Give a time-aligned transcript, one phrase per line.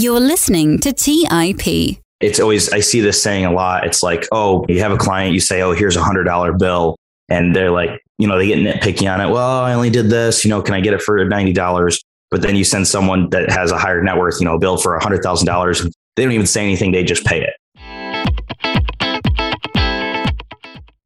[0.00, 1.98] You're listening to TIP.
[2.20, 3.84] It's always, I see this saying a lot.
[3.84, 6.94] It's like, oh, you have a client, you say, oh, here's a $100 bill.
[7.28, 9.28] And they're like, you know, they get nitpicky on it.
[9.28, 12.00] Well, I only did this, you know, can I get it for $90?
[12.30, 14.76] But then you send someone that has a higher net worth, you know, a bill
[14.76, 15.92] for $100,000.
[16.14, 17.54] They don't even say anything, they just pay it.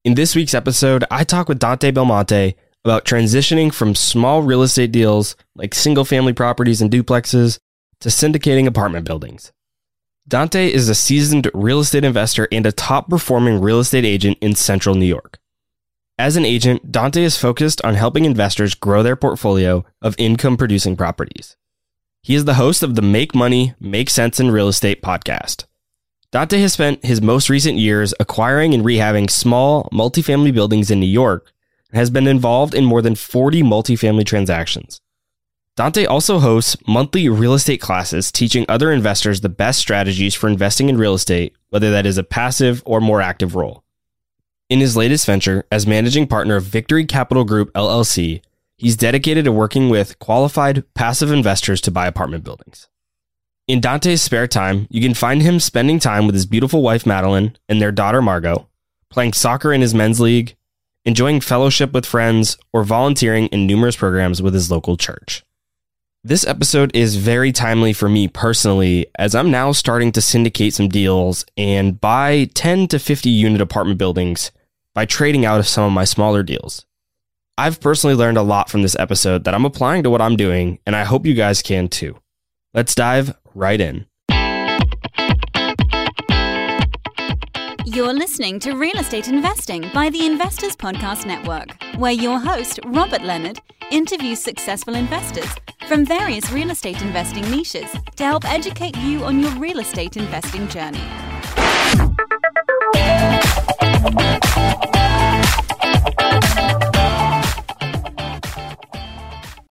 [0.05, 4.93] In this week's episode, I talk with Dante Belmonte about transitioning from small real estate
[4.93, 7.59] deals like single family properties and duplexes
[8.03, 9.53] to syndicating apartment buildings.
[10.27, 14.55] Dante is a seasoned real estate investor and a top performing real estate agent in
[14.55, 15.39] central New York.
[16.19, 20.97] As an agent, Dante is focused on helping investors grow their portfolio of income producing
[20.97, 21.57] properties.
[22.23, 25.65] He is the host of the Make Money, Make Sense in Real Estate podcast.
[26.31, 31.07] Dante has spent his most recent years acquiring and rehabbing small multifamily buildings in New
[31.07, 31.53] York
[31.91, 35.01] and has been involved in more than 40 multifamily transactions.
[35.75, 40.91] Dante also hosts monthly real estate classes teaching other investors the best strategies for investing
[40.91, 43.83] in real estate, whether that is a passive or more active role.
[44.69, 48.43] In his latest venture, as managing partner of Victory Capital Group LLC,
[48.77, 52.89] he's dedicated to working with qualified passive investors to buy apartment buildings.
[53.67, 57.57] In Dante's spare time, you can find him spending time with his beautiful wife Madeline
[57.67, 58.69] and their daughter Margot,
[59.09, 60.55] playing soccer in his men's league,
[61.07, 65.43] enjoying fellowship with friends, or volunteering in numerous programs with his local church.
[66.25, 70.87] This episode is very timely for me personally, as I'm now starting to syndicate some
[70.87, 74.53] deals and buy 10 to 50 unit apartment buildings
[74.95, 76.87] by trading out of some of my smaller deals.
[77.59, 80.79] I've personally learned a lot from this episode that I'm applying to what I'm doing,
[80.87, 82.17] and I hope you guys can too.
[82.73, 84.07] Let's dive right in.
[87.85, 93.23] You're listening to Real Estate Investing by the Investors Podcast Network, where your host, Robert
[93.23, 93.61] Leonard,
[93.93, 95.49] interviews successful investors
[95.87, 100.67] from various real estate investing niches to help educate you on your real estate investing
[100.69, 100.99] journey.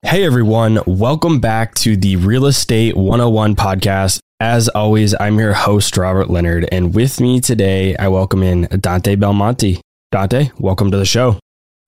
[0.02, 4.18] Hey everyone, welcome back to the Real Estate 101 podcast.
[4.40, 9.14] As always, I'm your host, Robert Leonard, and with me today, I welcome in Dante
[9.14, 9.80] Belmonte.
[10.10, 11.38] Dante, welcome to the show.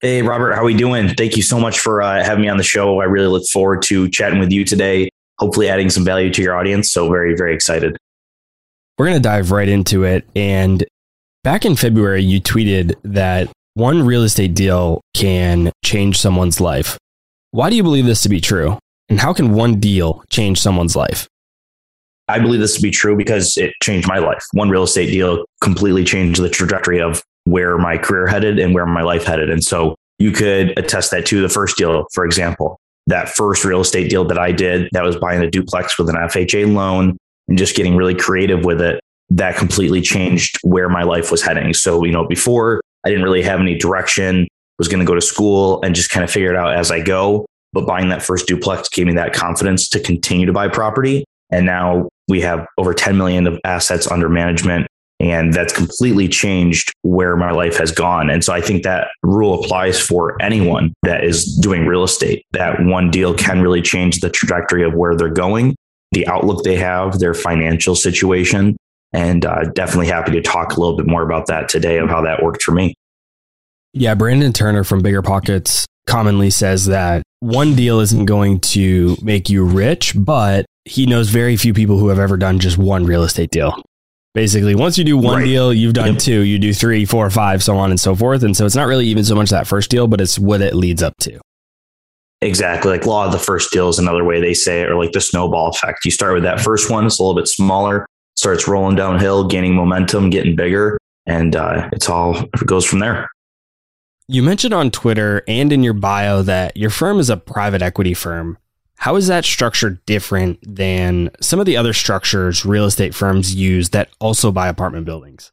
[0.03, 1.11] Hey, Robert, how are we doing?
[1.11, 3.01] Thank you so much for uh, having me on the show.
[3.01, 6.57] I really look forward to chatting with you today, hopefully adding some value to your
[6.57, 6.91] audience.
[6.91, 7.99] So, very, very excited.
[8.97, 10.27] We're going to dive right into it.
[10.35, 10.83] And
[11.45, 16.97] back in February, you tweeted that one real estate deal can change someone's life.
[17.51, 18.79] Why do you believe this to be true?
[19.11, 21.29] And how can one deal change someone's life?
[22.27, 24.45] I believe this to be true because it changed my life.
[24.53, 28.87] One real estate deal completely changed the trajectory of where my career headed and where
[28.87, 29.51] my life headed.
[29.51, 32.79] And so you could attest that to the first deal, for example.
[33.07, 36.17] That first real estate deal that I did, that was buying a duplex with an
[36.17, 37.17] FHA loan
[37.49, 41.73] and just getting really creative with it, that completely changed where my life was heading.
[41.75, 44.47] So, you know, before I didn't really have any direction
[44.79, 47.01] was going to go to school and just kind of figure it out as I
[47.01, 47.47] go.
[47.73, 51.25] But buying that first duplex gave me that confidence to continue to buy property.
[51.53, 54.87] And now we have over 10 million of assets under management.
[55.21, 58.31] And that's completely changed where my life has gone.
[58.31, 62.47] And so I think that rule applies for anyone that is doing real estate.
[62.53, 65.77] That one deal can really change the trajectory of where they're going,
[66.13, 68.79] the outlook they have, their financial situation.
[69.13, 72.23] And uh, definitely happy to talk a little bit more about that today of how
[72.23, 72.95] that worked for me.
[73.93, 79.51] Yeah, Brandon Turner from Bigger Pockets commonly says that one deal isn't going to make
[79.51, 83.23] you rich, but he knows very few people who have ever done just one real
[83.23, 83.83] estate deal.
[84.33, 85.45] Basically, once you do one right.
[85.45, 86.19] deal, you've done yep.
[86.19, 88.45] two, you do three, four, five, so on and so forth.
[88.45, 90.75] And so it's not really even so much that first deal, but it's what it
[90.75, 91.41] leads up to.
[92.41, 92.93] Exactly.
[92.93, 95.21] Like law of the first deal is another way they say it, or like the
[95.21, 96.05] snowball effect.
[96.05, 99.75] You start with that first one, it's a little bit smaller, starts rolling downhill, gaining
[99.75, 103.29] momentum, getting bigger, and uh, it's all it goes from there.
[104.29, 108.15] You mentioned on Twitter and in your bio that your firm is a private equity
[108.15, 108.59] firm.
[109.01, 113.89] How is that structure different than some of the other structures real estate firms use
[113.91, 115.53] that also buy apartment buildings?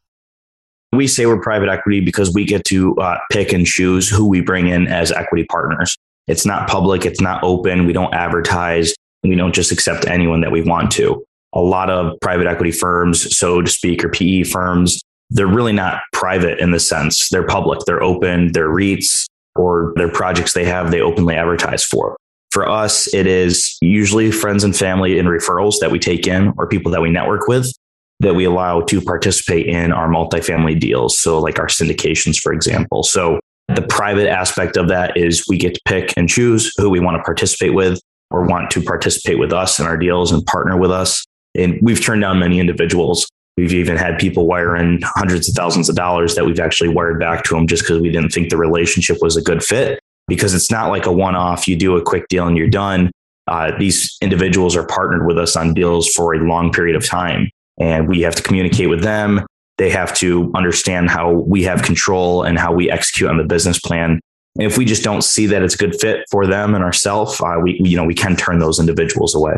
[0.92, 4.42] We say we're private equity because we get to uh, pick and choose who we
[4.42, 5.96] bring in as equity partners.
[6.26, 10.52] It's not public, it's not open, we don't advertise, we don't just accept anyone that
[10.52, 11.24] we want to.
[11.54, 15.00] A lot of private equity firms, so to speak, or PE firms,
[15.30, 19.24] they're really not private in the sense they're public, they're open, they're REITs
[19.56, 22.14] or their projects they have, they openly advertise for.
[22.58, 26.66] For us, it is usually friends and family and referrals that we take in or
[26.66, 27.72] people that we network with
[28.18, 31.16] that we allow to participate in our multifamily deals.
[31.20, 33.04] So, like our syndications, for example.
[33.04, 33.38] So,
[33.68, 37.16] the private aspect of that is we get to pick and choose who we want
[37.16, 38.00] to participate with
[38.32, 41.24] or want to participate with us in our deals and partner with us.
[41.54, 43.28] And we've turned down many individuals.
[43.56, 47.20] We've even had people wire in hundreds of thousands of dollars that we've actually wired
[47.20, 50.00] back to them just because we didn't think the relationship was a good fit.
[50.28, 53.10] Because it's not like a one off, you do a quick deal and you're done.
[53.48, 57.50] Uh, these individuals are partnered with us on deals for a long period of time.
[57.80, 59.46] And we have to communicate with them.
[59.78, 63.78] They have to understand how we have control and how we execute on the business
[63.78, 64.20] plan.
[64.56, 67.40] And if we just don't see that it's a good fit for them and ourselves,
[67.40, 69.54] uh, we, you know, we can turn those individuals away.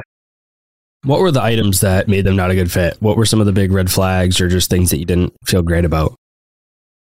[1.02, 2.99] What were the items that made them not a good fit?
[3.00, 5.62] What were some of the big red flags or just things that you didn't feel
[5.62, 6.14] great about?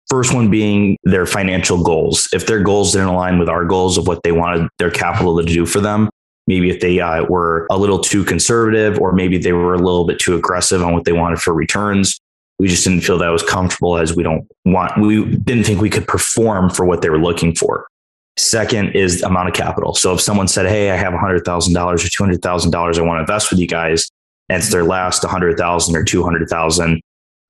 [0.08, 2.28] First one being their financial goals.
[2.32, 5.44] If their goals didn't align with our goals of what they wanted their capital to
[5.44, 6.10] do for them,
[6.46, 10.04] maybe if they uh, were a little too conservative or maybe they were a little
[10.04, 12.20] bit too aggressive on what they wanted for returns,
[12.58, 15.90] we just didn't feel that was comfortable as we don't want, we didn't think we
[15.90, 17.86] could perform for what they were looking for.
[18.38, 19.94] Second is amount of capital.
[19.94, 23.58] So if someone said, Hey, I have $100,000 or $200,000 I want to invest with
[23.58, 24.10] you guys,
[24.48, 27.00] and it's their last 100,000 or 200,000,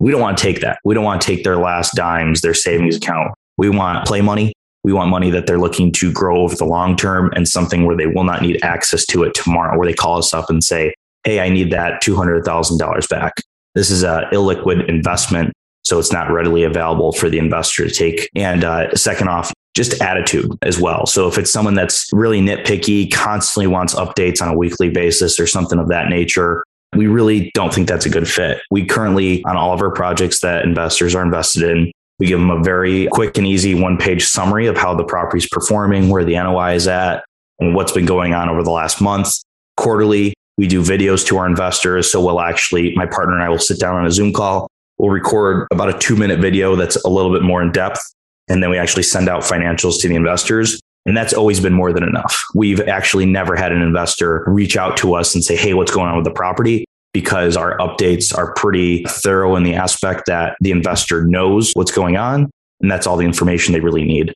[0.02, 0.80] we don't want to take that.
[0.84, 3.32] We don't want to take their last dimes, their savings account.
[3.56, 4.52] We want play money.
[4.82, 7.96] We want money that they're looking to grow over the long term and something where
[7.96, 10.92] they will not need access to it tomorrow, where they call us up and say,
[11.22, 13.34] Hey, I need that $200,000 back.
[13.76, 15.52] This is a illiquid investment.
[15.84, 18.28] So it's not readily available for the investor to take.
[18.34, 21.06] And uh, second off, just attitude as well.
[21.06, 25.46] So if it's someone that's really nitpicky, constantly wants updates on a weekly basis or
[25.46, 28.60] something of that nature, we really don't think that's a good fit.
[28.70, 32.50] We currently, on all of our projects that investors are invested in, we give them
[32.50, 36.24] a very quick and easy one page summary of how the property is performing, where
[36.24, 37.24] the NOI is at,
[37.58, 39.32] and what's been going on over the last month.
[39.76, 42.12] Quarterly, we do videos to our investors.
[42.12, 44.68] So we'll actually, my partner and I will sit down on a Zoom call.
[44.98, 48.00] We'll record about a two minute video that's a little bit more in depth
[48.48, 50.80] and then we actually send out financials to the investors.
[51.04, 52.40] And that's always been more than enough.
[52.54, 56.08] We've actually never had an investor reach out to us and say, Hey, what's going
[56.08, 56.84] on with the property?
[57.12, 62.16] Because our updates are pretty thorough in the aspect that the investor knows what's going
[62.16, 62.50] on.
[62.80, 64.32] And that's all the information they really need.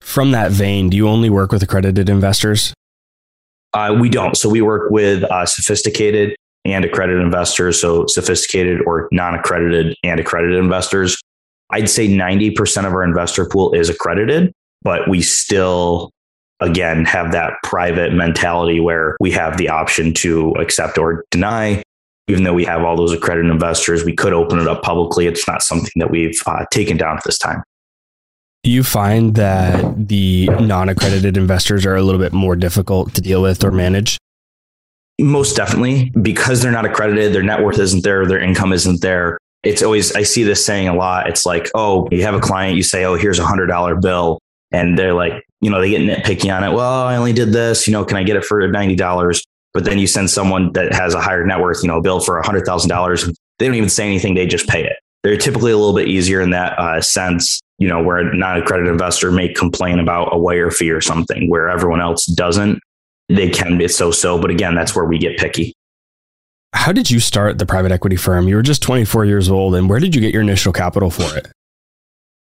[0.00, 2.72] From that vein, do you only work with accredited investors?
[3.74, 4.36] Uh, we don't.
[4.36, 6.34] So we work with uh, sophisticated
[6.64, 7.80] and accredited investors.
[7.80, 11.20] So sophisticated or non accredited and accredited investors.
[11.70, 16.10] I'd say 90% of our investor pool is accredited, but we still,
[16.60, 21.82] again, have that private mentality where we have the option to accept or deny.
[22.28, 25.26] Even though we have all those accredited investors, we could open it up publicly.
[25.26, 27.62] It's not something that we've uh, taken down at this time.
[28.64, 33.22] Do you find that the non accredited investors are a little bit more difficult to
[33.22, 34.18] deal with or manage?
[35.20, 39.38] Most definitely, because they're not accredited, their net worth isn't there, their income isn't there
[39.62, 41.28] it's always I see this saying a lot.
[41.28, 44.38] It's like, oh, you have a client, you say, oh, here's a hundred dollar bill,
[44.72, 46.72] and they're like, you know, they get nitpicky on it.
[46.72, 47.86] Well, I only did this.
[47.86, 49.42] You know, can I get it for ninety dollars?
[49.74, 52.38] But then you send someone that has a higher net worth, you know, bill for
[52.38, 53.24] a hundred thousand dollars.
[53.58, 54.34] They don't even say anything.
[54.34, 54.94] They just pay it.
[55.22, 57.60] They're typically a little bit easier in that uh, sense.
[57.78, 61.68] You know, where a non-accredited investor may complain about a wire fee or something, where
[61.68, 62.80] everyone else doesn't.
[63.28, 65.74] They can be so-so, but again, that's where we get picky.
[66.72, 68.48] How did you start the private equity firm?
[68.48, 71.36] You were just 24 years old, and where did you get your initial capital for
[71.36, 71.46] it?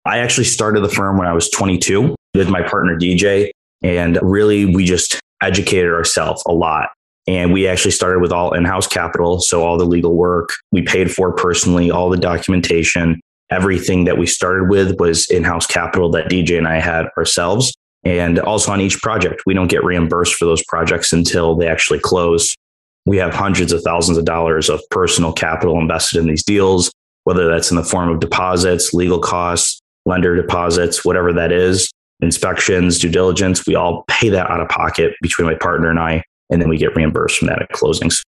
[0.05, 3.51] I actually started the firm when I was 22 with my partner DJ,
[3.83, 6.91] and really we just educated ourselves a lot.
[7.29, 9.41] And we actually started with all in house capital.
[9.41, 14.27] So, all the legal work we paid for personally, all the documentation, everything that we
[14.27, 17.73] started with was in house capital that DJ and I had ourselves.
[18.05, 22.01] And also on each project, we don't get reimbursed for those projects until they actually
[22.01, 22.57] close
[23.05, 26.93] we have hundreds of thousands of dollars of personal capital invested in these deals,
[27.25, 31.91] whether that's in the form of deposits, legal costs, lender deposits, whatever that is,
[32.21, 33.67] inspections, due diligence.
[33.67, 36.79] We all pay that out of pocket between my partner and I, and then we
[36.79, 38.23] get reimbursed from that at closings.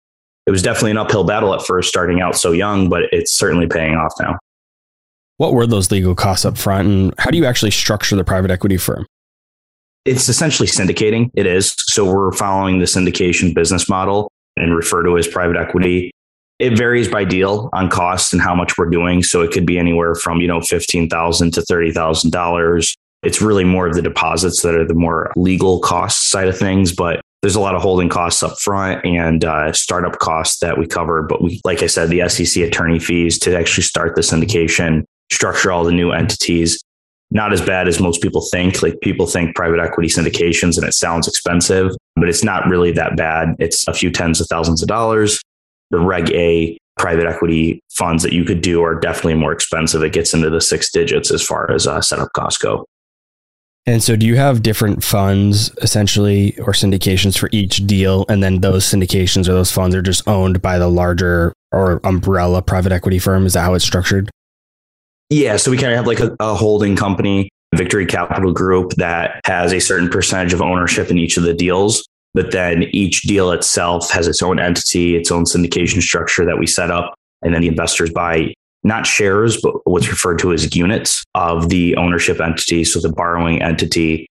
[0.46, 3.68] It was definitely an uphill battle at first, starting out so young, but it's certainly
[3.68, 4.38] paying off now.
[5.38, 8.52] What were those legal costs up front, and how do you actually structure the private
[8.52, 9.06] equity firm?
[10.06, 11.30] It's essentially syndicating.
[11.34, 11.74] It is.
[11.78, 16.12] So we're following the syndication business model and refer to as private equity.
[16.60, 19.24] It varies by deal on cost and how much we're doing.
[19.24, 22.96] So it could be anywhere from, you know, 15,000 to $30,000.
[23.24, 26.92] It's really more of the deposits that are the more legal cost side of things,
[26.92, 30.88] but there's a lot of holding costs up front and uh, startup costs that we
[30.88, 31.24] cover.
[31.24, 35.72] But we, like I said, the SEC attorney fees to actually start the syndication, structure
[35.72, 36.82] all the new entities
[37.34, 38.82] not as bad as most people think.
[38.82, 43.18] Like people think private equity syndications and it sounds expensive, but it's not really that
[43.18, 43.56] bad.
[43.60, 45.42] It's a few tens of thousands of dollars.
[45.92, 50.04] The Reg A private equity funds that you could do are definitely more expensive.
[50.04, 52.86] It gets into the six digits as far as uh, setup costs go.
[53.86, 58.26] And so, do you have different funds essentially or syndications for each deal?
[58.30, 62.62] And then those syndications or those funds are just owned by the larger or umbrella
[62.62, 63.46] private equity firm?
[63.46, 64.30] Is that how it's structured?
[65.30, 65.58] Yeah.
[65.58, 69.74] So, we kind of have like a, a holding company, Victory Capital Group, that has
[69.74, 72.08] a certain percentage of ownership in each of the deals.
[72.34, 76.66] But then each deal itself has its own entity, its own syndication structure that we
[76.66, 77.14] set up.
[77.44, 81.96] And then the investors buy not shares, but what's referred to as units of the
[81.96, 82.84] ownership entity.
[82.84, 84.28] So the borrowing entity,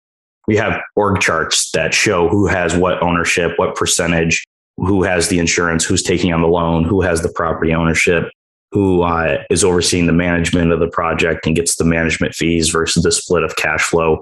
[0.47, 4.43] we have org charts that show who has what ownership, what percentage,
[4.77, 8.29] who has the insurance, who's taking on the loan, who has the property ownership,
[8.71, 13.03] who uh, is overseeing the management of the project and gets the management fees versus
[13.03, 14.21] the split of cash flow.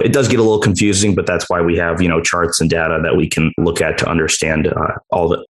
[0.00, 2.70] It does get a little confusing, but that's why we have you know charts and
[2.70, 5.44] data that we can look at to understand uh, all the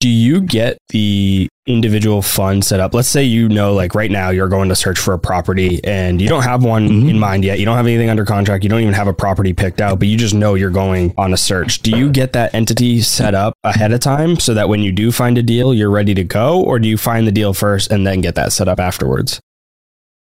[0.00, 2.92] do you get the individual fund set up?
[2.94, 6.20] Let's say you know, like right now, you're going to search for a property and
[6.20, 7.08] you don't have one mm-hmm.
[7.08, 7.58] in mind yet.
[7.58, 8.62] You don't have anything under contract.
[8.62, 11.32] You don't even have a property picked out, but you just know you're going on
[11.32, 11.80] a search.
[11.80, 15.10] Do you get that entity set up ahead of time so that when you do
[15.10, 16.60] find a deal, you're ready to go?
[16.60, 19.40] Or do you find the deal first and then get that set up afterwards?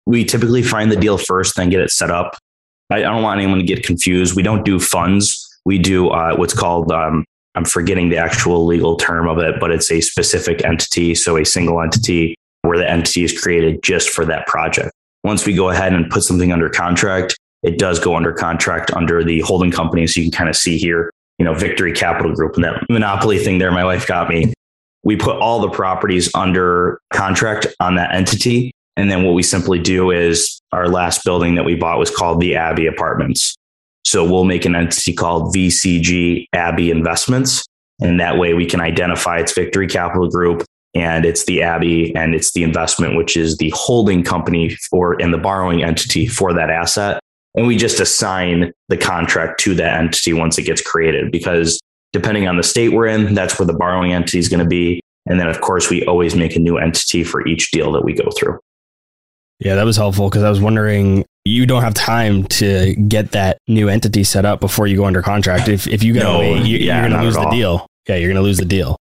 [0.05, 2.37] We typically find the deal first, then get it set up.
[2.93, 4.35] I, don't want anyone to get confused.
[4.35, 5.49] We don't do funds.
[5.65, 9.71] We do uh, what's called um, I'm forgetting the actual legal term of it, but
[9.71, 11.13] it's a specific entity.
[11.15, 14.91] So a single entity where the entity is created just for that project.
[15.23, 19.23] Once we go ahead and put something under contract, it does go under contract under
[19.23, 20.07] the holding company.
[20.07, 23.37] So you can kind of see here, you know, Victory Capital Group and that monopoly
[23.37, 23.71] thing there.
[23.71, 24.53] My wife got me.
[25.03, 28.71] We put all the properties under contract on that entity.
[28.95, 32.39] And then what we simply do is our last building that we bought was called
[32.39, 33.55] the Abbey Apartments.
[34.05, 37.65] So we'll make an entity called VCG Abbey Investments.
[38.01, 42.35] And that way we can identify its Victory Capital Group and it's the Abbey and
[42.35, 46.69] it's the investment, which is the holding company for and the borrowing entity for that
[46.69, 47.19] asset.
[47.55, 51.79] And we just assign the contract to that entity once it gets created because
[52.11, 55.01] depending on the state we're in, that's where the borrowing entity is going to be.
[55.25, 58.13] And then, of course, we always make a new entity for each deal that we
[58.13, 58.59] go through.
[59.63, 63.59] Yeah, that was helpful because I was wondering you don't have time to get that
[63.67, 65.69] new entity set up before you go under contract.
[65.69, 67.87] If if you go no, away, you, yeah, are going to lose the deal.
[68.07, 68.97] Yeah, you're going to lose the deal.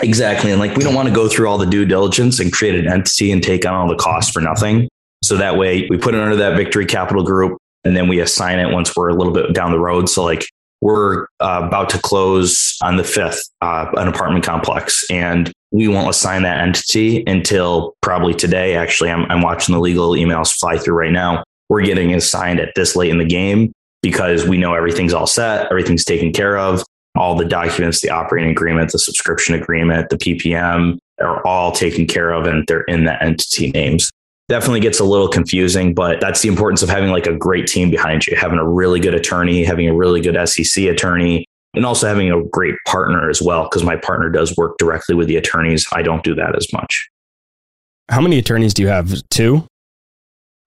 [0.00, 2.76] Exactly, and like we don't want to go through all the due diligence and create
[2.76, 4.88] an entity and take on all the costs for nothing.
[5.24, 8.60] So that way, we put it under that Victory Capital Group, and then we assign
[8.60, 10.08] it once we're a little bit down the road.
[10.08, 10.46] So like
[10.80, 16.08] we're uh, about to close on the fifth uh, an apartment complex, and we won't
[16.08, 18.76] assign that entity until probably today.
[18.76, 21.44] Actually, I'm, I'm watching the legal emails fly through right now.
[21.68, 25.66] We're getting assigned at this late in the game because we know everything's all set,
[25.70, 26.84] everything's taken care of.
[27.16, 32.30] All the documents, the operating agreement, the subscription agreement, the PPM are all taken care
[32.30, 34.10] of and they're in the entity names.
[34.48, 37.90] Definitely gets a little confusing, but that's the importance of having like a great team
[37.90, 42.06] behind you, having a really good attorney, having a really good SEC attorney, and also
[42.06, 45.84] having a great partner as well, because my partner does work directly with the attorneys.
[45.92, 47.08] I don't do that as much.
[48.08, 49.12] How many attorneys do you have?
[49.30, 49.66] Two?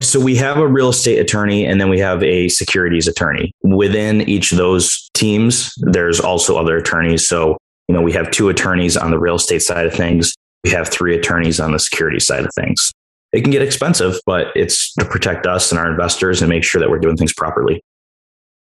[0.01, 3.51] So we have a real estate attorney and then we have a securities attorney.
[3.63, 7.27] Within each of those teams, there's also other attorneys.
[7.27, 7.57] So,
[7.87, 10.33] you know, we have two attorneys on the real estate side of things.
[10.63, 12.91] We have three attorneys on the security side of things.
[13.31, 16.79] It can get expensive, but it's to protect us and our investors and make sure
[16.81, 17.81] that we're doing things properly.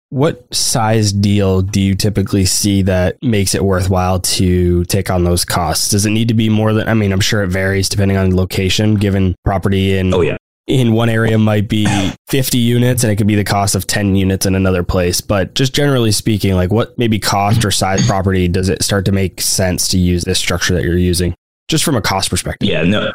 [0.09, 5.45] What size deal do you typically see that makes it worthwhile to take on those
[5.45, 5.89] costs?
[5.89, 8.35] Does it need to be more than, I mean, I'm sure it varies depending on
[8.35, 10.37] location, given property in, oh, yeah.
[10.65, 11.85] in one area might be
[12.27, 15.21] 50 units and it could be the cost of 10 units in another place.
[15.21, 19.11] But just generally speaking, like what maybe cost or size property does it start to
[19.11, 21.35] make sense to use this structure that you're using?
[21.67, 22.67] Just from a cost perspective.
[22.67, 23.11] Yeah, no.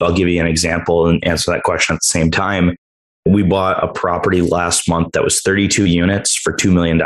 [0.00, 2.76] I'll give you an example and answer that question at the same time
[3.26, 7.00] we bought a property last month that was 32 units for $2 million.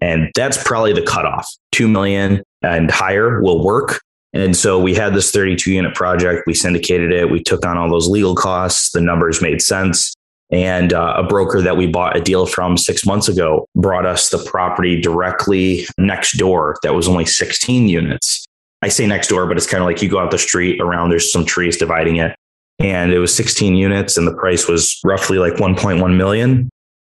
[0.00, 1.48] And that's probably the cutoff.
[1.72, 4.02] 2 million and higher will work.
[4.34, 6.42] And so we had this 32 unit project.
[6.46, 7.30] We syndicated it.
[7.30, 8.90] We took on all those legal costs.
[8.90, 10.14] The numbers made sense.
[10.50, 14.28] And uh, a broker that we bought a deal from six months ago brought us
[14.28, 18.44] the property directly next door that was only 16 units.
[18.82, 21.10] I say next door, but it's kind of like you go out the street around,
[21.10, 22.36] there's some trees dividing it.
[22.80, 26.68] And it was 16 units and the price was roughly like 1.1 million.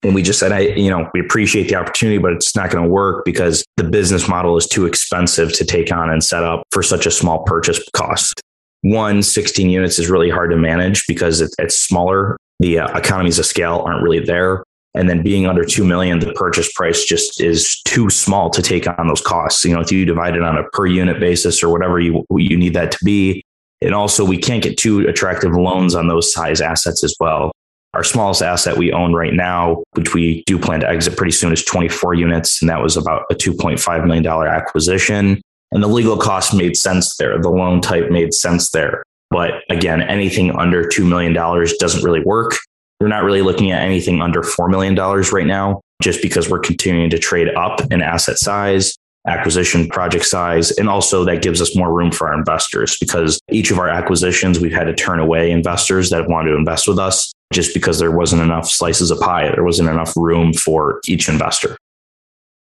[0.02, 2.84] And we just said i you know we appreciate the opportunity but it's not going
[2.84, 6.62] to work because the business model is too expensive to take on and set up
[6.70, 8.40] for such a small purchase cost.
[8.82, 12.36] One 16 units is really hard to manage because it's smaller.
[12.60, 14.62] The uh, economies of scale aren't really there
[14.96, 18.86] and then being under 2 million the purchase price just is too small to take
[18.88, 21.70] on those costs you know if you divide it on a per unit basis or
[21.70, 23.42] whatever you you need that to be
[23.82, 27.52] and also, we can't get too attractive loans on those size assets as well.
[27.94, 31.52] Our smallest asset we own right now, which we do plan to exit pretty soon,
[31.52, 32.60] is 24 units.
[32.60, 35.40] And that was about a $2.5 million acquisition.
[35.72, 37.38] And the legal cost made sense there.
[37.40, 39.02] The loan type made sense there.
[39.30, 42.52] But again, anything under $2 million doesn't really work.
[43.00, 47.10] We're not really looking at anything under $4 million right now, just because we're continuing
[47.10, 50.70] to trade up in asset size, acquisition project size.
[50.72, 54.60] And also that gives us more room for our investors because each of our acquisitions,
[54.60, 58.10] we've had to turn away investors that wanted to invest with us just because there
[58.10, 59.50] wasn't enough slices of pie.
[59.50, 61.76] There wasn't enough room for each investor.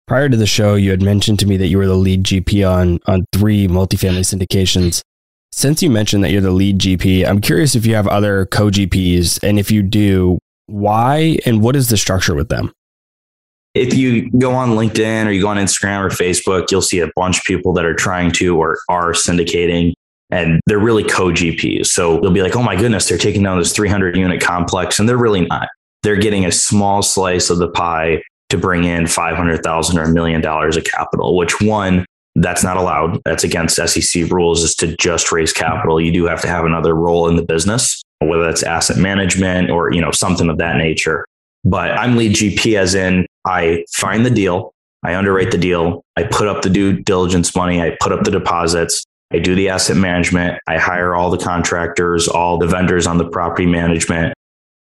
[0.07, 2.69] Prior to the show, you had mentioned to me that you were the lead GP
[2.69, 5.03] on, on three multifamily syndications.
[5.57, 8.67] Since you mentioned that you're the lead GP, I'm curious if you have other co
[8.67, 9.43] GPs.
[9.43, 12.71] And if you do, why and what is the structure with them?
[13.75, 17.09] If you go on LinkedIn or you go on Instagram or Facebook, you'll see a
[17.17, 19.95] bunch of people that are trying to or are syndicating
[20.31, 21.87] and they're really co GPs.
[21.87, 24.99] So they'll be like, oh my goodness, they're taking down this 300 unit complex.
[24.99, 25.69] And they're really not.
[26.03, 30.43] They're getting a small slice of the pie to bring in 500,000 or a million
[30.43, 32.05] dollars of capital, which one,
[32.37, 33.21] that's not allowed.
[33.25, 36.01] That's against SEC rules is to just raise capital.
[36.01, 39.93] You do have to have another role in the business, whether that's asset management or,
[39.93, 41.25] you know, something of that nature.
[41.65, 46.25] But I'm lead GP as in I find the deal, I underwrite the deal, I
[46.25, 49.97] put up the due diligence money, I put up the deposits, I do the asset
[49.97, 54.35] management, I hire all the contractors, all the vendors on the property management.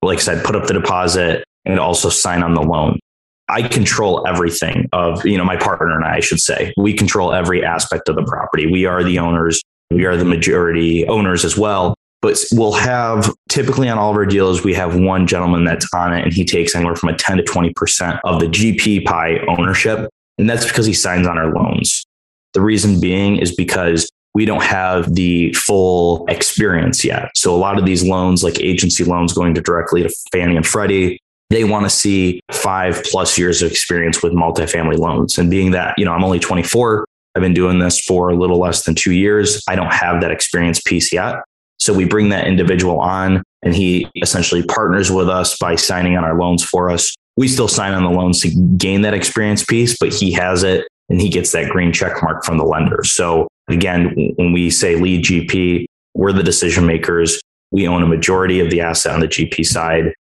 [0.02, 2.98] Like I said, put up the deposit and also sign on the loan.
[3.48, 6.72] I control everything of, you know, my partner and I, I should say.
[6.76, 8.66] We control every aspect of the property.
[8.66, 9.62] We are the owners.
[9.90, 11.94] We are the majority owners as well.
[12.22, 16.14] But we'll have typically on all of our deals, we have one gentleman that's on
[16.14, 20.08] it and he takes anywhere from a 10 to 20% of the GP pie ownership.
[20.38, 22.06] And that's because he signs on our loans.
[22.54, 27.30] The reason being is because we don't have the full experience yet.
[27.34, 30.66] So a lot of these loans, like agency loans going to directly to Fannie and
[30.66, 31.20] Freddie,
[31.54, 35.38] they want to see five plus years of experience with multifamily loans.
[35.38, 38.58] And being that, you know, I'm only 24, I've been doing this for a little
[38.58, 39.62] less than two years.
[39.68, 41.36] I don't have that experience piece yet.
[41.78, 46.24] So we bring that individual on and he essentially partners with us by signing on
[46.24, 47.14] our loans for us.
[47.36, 50.86] We still sign on the loans to gain that experience piece, but he has it
[51.08, 53.02] and he gets that green check mark from the lender.
[53.04, 57.40] So again, when we say lead GP, we're the decision makers.
[57.72, 60.14] We own a majority of the asset on the GP side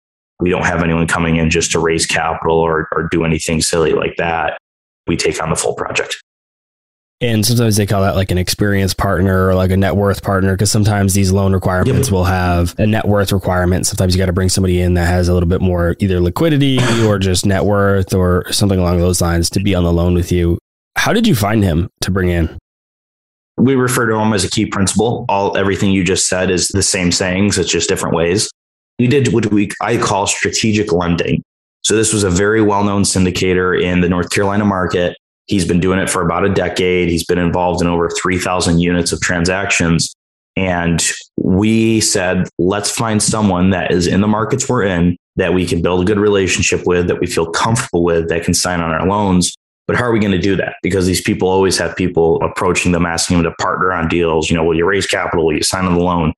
[0.42, 3.94] we don't have anyone coming in just to raise capital or, or do anything silly
[3.94, 4.58] like that.
[5.08, 6.22] We take on the full project.
[7.22, 10.54] And sometimes they call that like an experienced partner or like a net worth partner
[10.54, 12.12] because sometimes these loan requirements yep.
[12.12, 13.86] will have a net worth requirement.
[13.86, 16.80] Sometimes you got to bring somebody in that has a little bit more either liquidity
[17.06, 20.32] or just net worth or something along those lines to be on the loan with
[20.32, 20.58] you.
[20.98, 22.58] How did you find him to bring in?
[23.58, 25.26] We refer to him as a key principal.
[25.30, 28.50] All everything you just said is the same sayings, it's just different ways.
[29.02, 31.44] We did what we I call strategic lending.
[31.82, 35.18] So this was a very well-known syndicator in the North Carolina market.
[35.48, 37.10] He's been doing it for about a decade.
[37.10, 40.14] He's been involved in over 3,000 units of transactions.
[40.56, 41.02] And
[41.36, 45.82] we said, let's find someone that is in the markets we're in that we can
[45.82, 49.08] build a good relationship with, that we feel comfortable with, that can sign on our
[49.08, 49.56] loans.
[49.88, 50.76] But how are we going to do that?
[50.84, 54.52] Because these people always have people approaching them, asking them to partner on deals.
[54.52, 55.48] You know, will you raise capital?
[55.48, 56.34] Will you sign on the loan?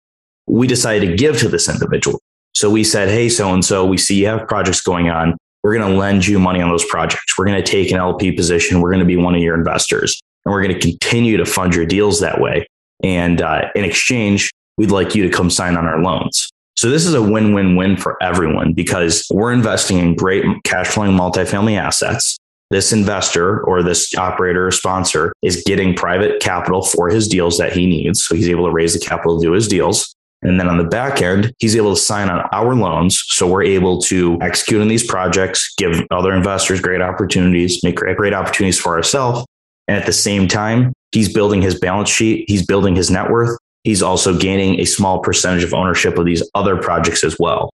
[0.48, 2.22] We decided to give to this individual.
[2.54, 5.38] So we said, Hey, so and so, we see you have projects going on.
[5.64, 7.38] We're going to lend you money on those projects.
[7.38, 8.82] We're going to take an LP position.
[8.82, 11.74] We're going to be one of your investors and we're going to continue to fund
[11.74, 12.68] your deals that way.
[13.02, 16.50] And uh, in exchange, we'd like you to come sign on our loans.
[16.76, 21.78] So this is a win-win-win for everyone because we're investing in great cash flowing multifamily
[21.78, 22.38] assets.
[22.72, 27.74] This investor or this operator or sponsor is getting private capital for his deals that
[27.74, 28.24] he needs.
[28.24, 30.16] So he's able to raise the capital to do his deals.
[30.44, 33.24] And then on the back end, he's able to sign on our loans.
[33.28, 38.34] So we're able to execute on these projects, give other investors great opportunities, make great,
[38.34, 39.46] opportunities for ourselves.
[39.88, 43.58] And at the same time, he's building his balance sheet, he's building his net worth.
[43.84, 47.70] He's also gaining a small percentage of ownership of these other projects as well.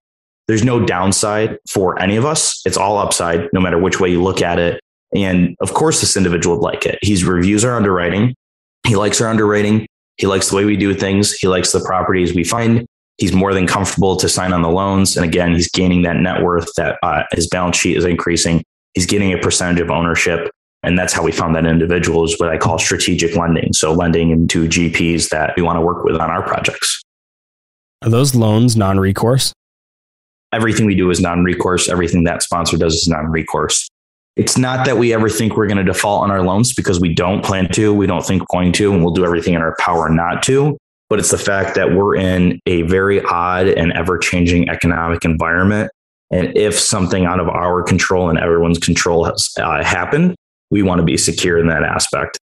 [0.48, 2.60] There's no downside for any of us.
[2.66, 4.80] It's all upside, no matter which way you look at it.
[5.14, 6.98] And of course, this individual would like it.
[7.02, 8.34] He reviews our underwriting.
[8.86, 9.86] He likes our underwriting.
[10.20, 11.32] He likes the way we do things.
[11.32, 12.86] He likes the properties we find.
[13.16, 15.16] He's more than comfortable to sign on the loans.
[15.16, 18.62] And again, he's gaining that net worth that uh, his balance sheet is increasing.
[18.92, 20.50] He's getting a percentage of ownership.
[20.82, 23.72] And that's how we found that individual is what I call strategic lending.
[23.72, 27.02] So lending into GPs that we want to work with on our projects.
[28.02, 29.54] Are those loans non recourse?
[30.52, 31.88] Everything we do is non recourse.
[31.88, 33.89] Everything that sponsor does is non recourse.
[34.36, 37.12] It's not that we ever think we're going to default on our loans because we
[37.12, 37.92] don't plan to.
[37.92, 40.78] We don't think going to, and we'll do everything in our power not to.
[41.10, 45.90] but it's the fact that we're in a very odd and ever changing economic environment.
[46.30, 50.36] And if something out of our control and everyone's control has uh, happened,
[50.70, 52.38] we want to be secure in that aspect.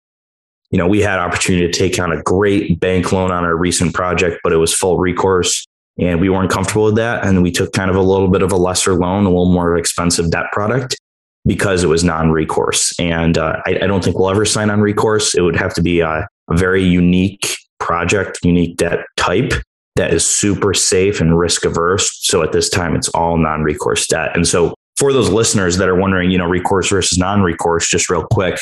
[0.70, 3.92] You know, we had opportunity to take on a great bank loan on our recent
[3.92, 5.66] project, but it was full recourse
[5.98, 7.24] and we weren't comfortable with that.
[7.24, 9.76] And we took kind of a little bit of a lesser loan, a little more
[9.76, 10.96] expensive debt product
[11.46, 12.98] because it was non-recourse.
[12.98, 15.34] And uh, I, I, don't think we'll ever sign on recourse.
[15.34, 19.52] It would have to be a, a very unique project, unique debt type
[19.96, 22.18] that is super safe and risk averse.
[22.22, 24.34] So at this time, it's all non-recourse debt.
[24.34, 28.26] And so for those listeners that are wondering, you know, recourse versus non-recourse, just real
[28.30, 28.58] quick,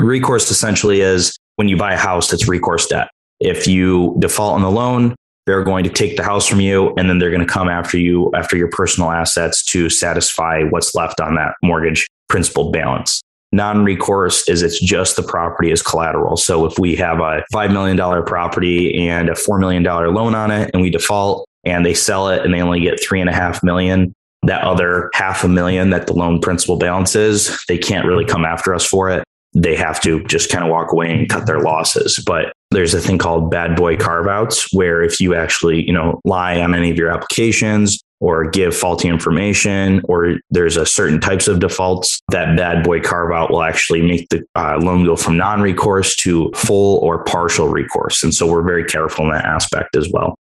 [0.00, 3.08] recourse essentially is when you buy a house, it's recourse debt.
[3.40, 5.14] If you default on the loan,
[5.46, 7.98] they're going to take the house from you and then they're going to come after
[7.98, 13.20] you after your personal assets to satisfy what's left on that mortgage principal balance.
[13.52, 16.36] Non recourse is it's just the property as collateral.
[16.36, 20.70] So if we have a $5 million property and a $4 million loan on it
[20.72, 23.62] and we default and they sell it and they only get three and a half
[23.62, 28.24] million, that other half a million that the loan principal balance is, they can't really
[28.24, 29.24] come after us for it.
[29.54, 32.22] They have to just kind of walk away and cut their losses.
[32.26, 36.20] But there's a thing called bad boy carve outs where if you actually, you know,
[36.24, 41.48] lie on any of your applications or give faulty information or there's a certain types
[41.48, 45.36] of defaults that bad boy carve out will actually make the uh, loan go from
[45.36, 48.22] non-recourse to full or partial recourse.
[48.22, 50.36] And so we're very careful in that aspect as well.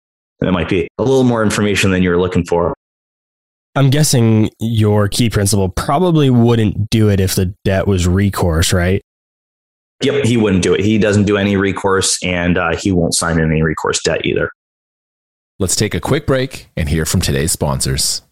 [0.40, 2.74] And it might be a little more information than you're looking for.
[3.74, 9.02] I'm guessing your key principal probably wouldn't do it if the debt was recourse right
[10.02, 10.80] Yep, he wouldn't do it.
[10.80, 14.50] He doesn't do any recourse and uh, he won't sign any recourse debt either.
[15.58, 18.22] Let's take a quick break and hear from today's sponsors.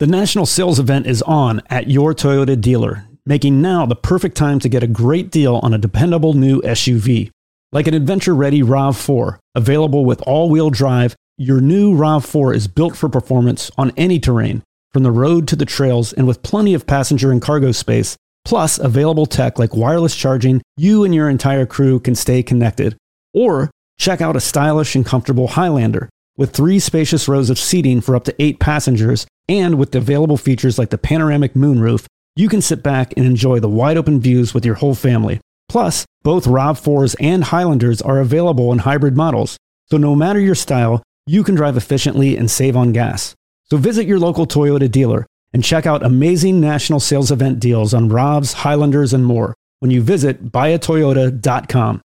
[0.00, 4.58] The national sales event is on at your Toyota dealer, making now the perfect time
[4.58, 7.30] to get a great deal on a dependable new SUV.
[7.70, 12.96] Like an adventure ready RAV4, available with all wheel drive, your new RAV4 is built
[12.96, 16.86] for performance on any terrain, from the road to the trails, and with plenty of
[16.86, 21.98] passenger and cargo space Plus, available tech like wireless charging, you and your entire crew
[21.98, 22.96] can stay connected.
[23.32, 28.16] Or check out a stylish and comfortable Highlander with three spacious rows of seating for
[28.16, 32.82] up to eight passengers, and with available features like the panoramic moonroof, you can sit
[32.82, 35.40] back and enjoy the wide open views with your whole family.
[35.68, 39.56] Plus, both RAV4s and Highlanders are available in hybrid models,
[39.90, 43.34] so no matter your style, you can drive efficiently and save on gas.
[43.70, 48.10] So visit your local Toyota dealer and check out amazing national sales event deals on
[48.10, 52.02] RAVs, Highlanders, and more when you visit buyatoyota.com.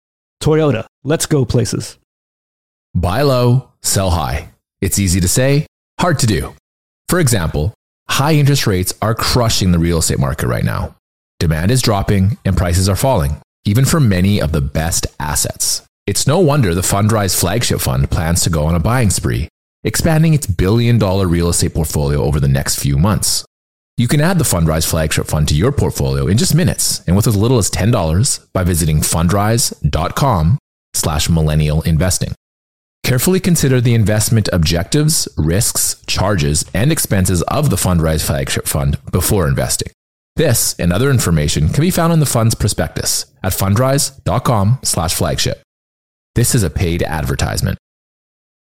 [0.41, 1.97] Toyota, let's go places.
[2.95, 4.49] Buy low, sell high.
[4.81, 5.67] It's easy to say,
[5.99, 6.55] hard to do.
[7.09, 7.73] For example,
[8.09, 10.95] high interest rates are crushing the real estate market right now.
[11.39, 15.81] Demand is dropping and prices are falling, even for many of the best assets.
[16.07, 19.49] It's no wonder the Fundrise flagship fund plans to go on a buying spree
[19.83, 23.45] expanding its billion dollar real estate portfolio over the next few months.
[23.95, 27.27] You can add the Fundrise flagship fund to your portfolio in just minutes and with
[27.27, 30.57] as little as $10 by visiting fundrise.com
[30.95, 32.33] slash millennial investing.
[33.03, 39.47] Carefully consider the investment objectives, risks, charges, and expenses of the Fundrise flagship fund before
[39.47, 39.91] investing.
[40.37, 45.61] This and other information can be found in the fund's prospectus at fundrise.com slash flagship.
[46.33, 47.77] This is a paid advertisement.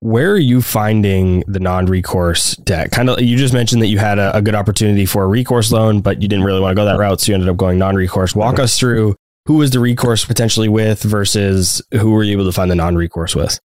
[0.00, 2.90] where are you finding the non-recourse debt?
[2.90, 5.70] Kind of, you just mentioned that you had a, a, good opportunity for a recourse
[5.70, 7.78] loan, but you didn't really want to go that route, so you ended up going
[7.78, 8.34] non-recourse.
[8.34, 12.52] Walk us through who was the recourse potentially with versus who were you able to
[12.52, 13.58] find the non-recourse with?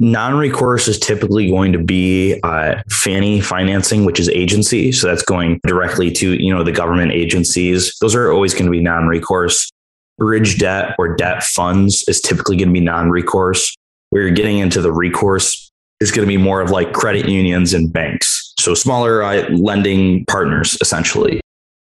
[0.00, 4.92] Non-recourse is typically going to be uh, Fannie financing, which is agency.
[4.92, 7.96] So that's going directly to you know the government agencies.
[8.00, 9.70] Those are always going to be non-recourse.
[10.16, 13.76] Bridge debt or debt funds is typically going to be non-recourse
[14.10, 17.74] where you're getting into the recourse is going to be more of like credit unions
[17.74, 18.54] and banks.
[18.58, 21.40] So smaller uh, lending partners, essentially.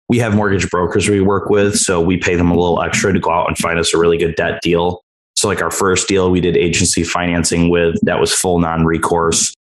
[0.09, 3.19] We have mortgage brokers we work with, so we pay them a little extra to
[3.19, 5.01] go out and find us a really good debt deal.
[5.35, 9.53] So, like our first deal, we did agency financing with that was full non recourse.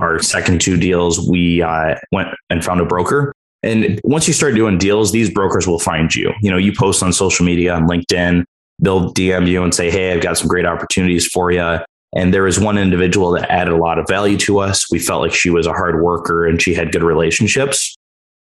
[0.00, 3.32] Our second two deals, we uh, went and found a broker.
[3.62, 6.32] And once you start doing deals, these brokers will find you.
[6.40, 8.44] You know, you post on social media on LinkedIn,
[8.78, 11.78] they'll DM you and say, Hey, I've got some great opportunities for you.
[12.14, 14.90] And there was one individual that added a lot of value to us.
[14.90, 17.96] We felt like she was a hard worker and she had good relationships.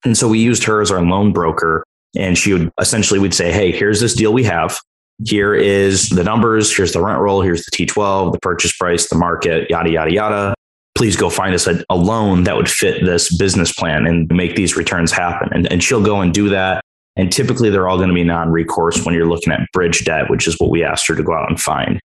[0.05, 1.85] And so we used her as our loan broker.
[2.17, 4.79] And she would essentially we'd say, Hey, here's this deal we have.
[5.25, 6.75] Here is the numbers.
[6.75, 7.41] Here's the rent roll.
[7.43, 10.55] Here's the T12, the purchase price, the market, yada, yada, yada.
[10.95, 14.57] Please go find us a, a loan that would fit this business plan and make
[14.57, 15.49] these returns happen.
[15.53, 16.83] And, and she'll go and do that.
[17.17, 20.31] And typically they're all going to be non recourse when you're looking at bridge debt,
[20.31, 22.01] which is what we asked her to go out and find.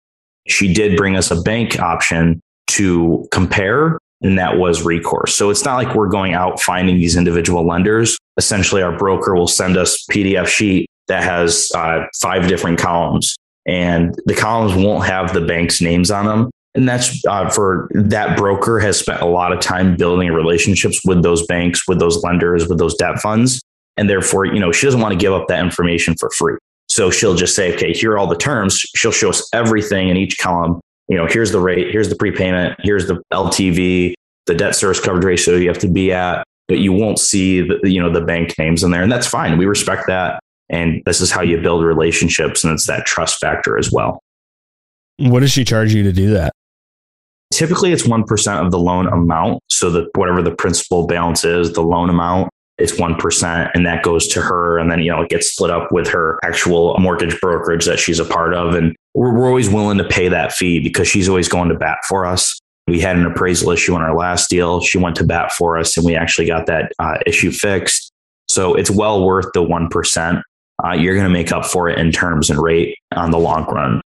[0.48, 5.34] She did bring us a bank option to compare, and that was recourse.
[5.34, 8.18] So it's not like we're going out finding these individual lenders.
[8.36, 14.18] Essentially, our broker will send us PDF sheet that has uh, five different columns, and
[14.26, 16.50] the columns won't have the bank's names on them.
[16.74, 21.22] And that's uh, for that broker has spent a lot of time building relationships with
[21.22, 23.60] those banks, with those lenders, with those debt funds.
[23.96, 26.56] And therefore, you know, she doesn't want to give up that information for free.
[26.98, 28.76] So she'll just say, okay, here are all the terms.
[28.96, 30.80] She'll show us everything in each column.
[31.06, 34.14] You know, here's the rate, here's the prepayment, here's the LTV,
[34.46, 37.78] the debt service coverage ratio you have to be at, but you won't see the,
[37.84, 39.04] you know, the bank names in there.
[39.04, 39.58] And that's fine.
[39.58, 40.40] We respect that.
[40.70, 42.64] And this is how you build relationships.
[42.64, 44.18] And it's that trust factor as well.
[45.18, 46.50] What does she charge you to do that?
[47.52, 49.62] Typically, it's 1% of the loan amount.
[49.70, 54.28] So that whatever the principal balance is, the loan amount, it's 1% and that goes
[54.28, 54.78] to her.
[54.78, 58.20] And then, you know, it gets split up with her actual mortgage brokerage that she's
[58.20, 58.74] a part of.
[58.74, 61.98] And we're, we're always willing to pay that fee because she's always going to bat
[62.08, 62.58] for us.
[62.86, 64.80] We had an appraisal issue on our last deal.
[64.80, 68.12] She went to bat for us and we actually got that uh, issue fixed.
[68.48, 70.42] So it's well worth the 1%.
[70.84, 73.64] Uh, you're going to make up for it in terms and rate on the long
[73.64, 74.00] run.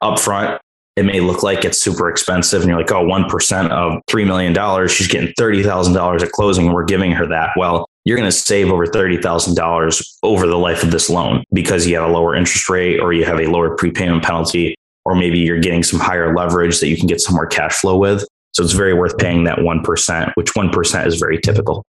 [0.00, 0.60] Up front,
[0.96, 4.88] it may look like it's super expensive and you're like, oh, 1% of $3 million,
[4.88, 7.50] she's getting $30,000 at closing and we're giving her that.
[7.56, 11.96] Well, you're going to save over $30,000 over the life of this loan because you
[11.96, 15.60] have a lower interest rate or you have a lower prepayment penalty, or maybe you're
[15.60, 18.24] getting some higher leverage that you can get some more cash flow with.
[18.54, 21.84] So it's very worth paying that 1%, which 1% is very typical.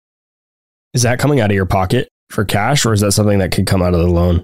[0.95, 3.67] Is that coming out of your pocket for cash or is that something that could
[3.67, 4.43] come out of the loan?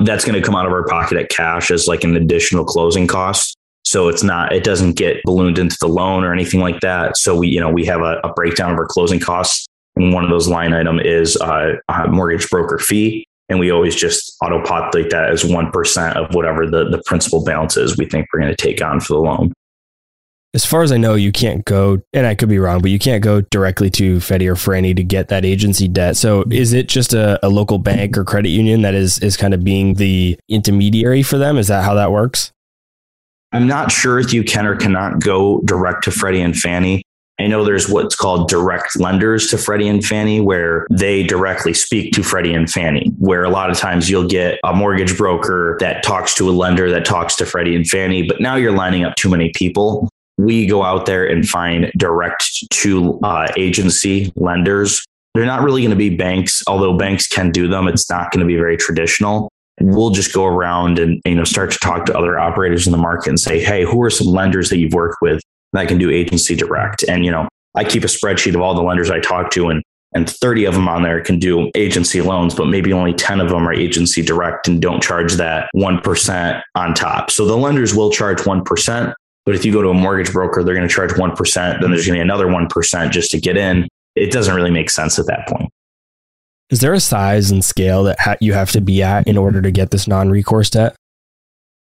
[0.00, 3.06] that's going to come out of our pocket at cash as like an additional closing
[3.06, 3.56] cost.
[3.84, 7.16] So it's not, it doesn't get ballooned into the loan or anything like that.
[7.16, 9.66] So we, you know, we have a, a breakdown of our closing costs.
[9.98, 13.26] And one of those line item is uh, a mortgage broker fee.
[13.50, 17.76] And we always just auto populate that as 1% of whatever the, the principal balance
[17.76, 19.52] is we think we're going to take on for the loan
[20.54, 22.98] as far as I know, you can't go, and I could be wrong, but you
[22.98, 26.16] can't go directly to Freddie or Fannie to get that agency debt.
[26.16, 29.52] So is it just a, a, local bank or credit union that is is kind
[29.52, 31.58] of being the intermediary for them?
[31.58, 32.50] Is that how that works?
[33.52, 37.02] I'm not sure if you can or cannot go direct to Freddie and Fannie.
[37.40, 42.12] I know there's what's called direct lenders to Freddie and Fannie, where they directly speak
[42.14, 46.02] to Freddie and Fannie, where a lot of times you'll get a mortgage broker that
[46.02, 49.14] talks to a lender that talks to Freddie and Fannie, but now you're lining up
[49.14, 55.04] too many people we go out there and find direct to uh, agency lenders.
[55.34, 57.88] They're not really going to be banks, although banks can do them.
[57.88, 59.50] It's not going to be very traditional.
[59.80, 62.98] We'll just go around and you know start to talk to other operators in the
[62.98, 66.10] market and say, hey, who are some lenders that you've worked with that can do
[66.10, 67.04] agency direct?
[67.08, 69.82] And you know, I keep a spreadsheet of all the lenders I talk to, and
[70.14, 73.50] and 30 of them on there can do agency loans, but maybe only 10 of
[73.50, 77.30] them are agency direct and don't charge that 1% on top.
[77.30, 79.12] So the lenders will charge 1%,
[79.44, 82.06] but if you go to a mortgage broker, they're going to charge 1%, then there's
[82.06, 83.86] going to be another 1% just to get in.
[84.14, 85.68] It doesn't really make sense at that point.
[86.70, 89.62] Is there a size and scale that ha- you have to be at in order
[89.62, 90.96] to get this non recourse debt?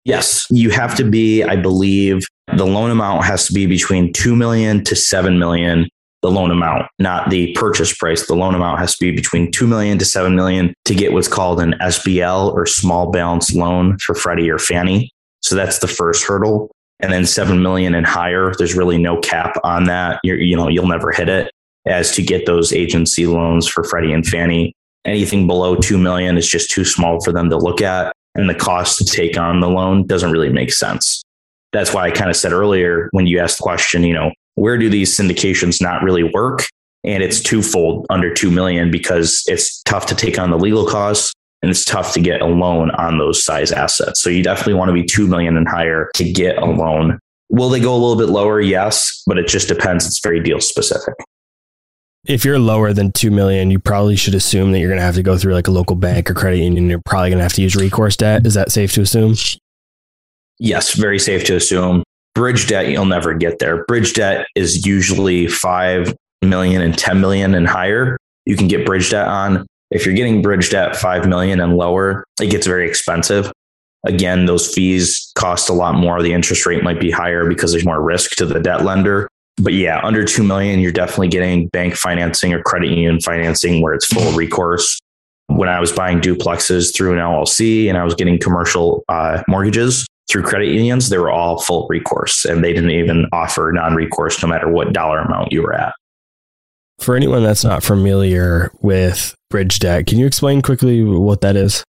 [0.06, 2.24] Yes, you have to be, I believe,
[2.56, 5.88] the loan amount has to be between 2 million to 7 million
[6.22, 8.26] the loan amount, not the purchase price.
[8.26, 11.26] The loan amount has to be between 2 million to 7 million to get what's
[11.26, 15.10] called an SBL or small balance loan for Freddie or Fannie.
[15.42, 16.70] So that's the first hurdle.
[17.00, 20.20] And then 7 million and higher there's really no cap on that.
[20.22, 21.50] You're, you know you'll never hit it
[21.84, 24.72] as to get those agency loans for freddie and fannie.
[25.04, 28.54] Anything below 2 million is just too small for them to look at and the
[28.54, 31.22] cost to take on the loan doesn't really make sense
[31.72, 34.78] that's why i kind of said earlier when you asked the question you know where
[34.78, 36.62] do these syndications not really work
[37.04, 41.32] and it's twofold under 2 million because it's tough to take on the legal costs
[41.62, 44.20] and it's tough to get a loan on those size assets.
[44.20, 47.18] So you definitely want to be 2 million and higher to get a loan.
[47.48, 48.60] Will they go a little bit lower?
[48.60, 50.06] Yes, but it just depends.
[50.06, 51.14] It's very deal specific.
[52.26, 55.14] If you're lower than 2 million, you probably should assume that you're going to have
[55.14, 56.90] to go through like a local bank or credit union.
[56.90, 58.44] You're probably going to have to use recourse debt.
[58.44, 59.34] Is that safe to assume?
[60.58, 62.02] Yes, very safe to assume.
[62.34, 63.84] Bridge debt, you'll never get there.
[63.84, 68.18] Bridge debt is usually 5 million and 10 million and higher.
[68.44, 69.64] You can get bridge debt on.
[69.92, 73.52] If you're getting bridge debt 5 million and lower, it gets very expensive.
[74.04, 76.20] Again, those fees cost a lot more.
[76.22, 79.72] The interest rate might be higher because there's more risk to the debt lender but
[79.72, 84.06] yeah, under 2 million, you're definitely getting bank financing or credit union financing where it's
[84.06, 85.00] full recourse.
[85.48, 90.06] When I was buying duplexes through an LLC and I was getting commercial uh, mortgages
[90.28, 94.42] through credit unions, they were all full recourse and they didn't even offer non recourse
[94.42, 95.94] no matter what dollar amount you were at.
[96.98, 101.84] For anyone that's not familiar with bridge debt, can you explain quickly what that is?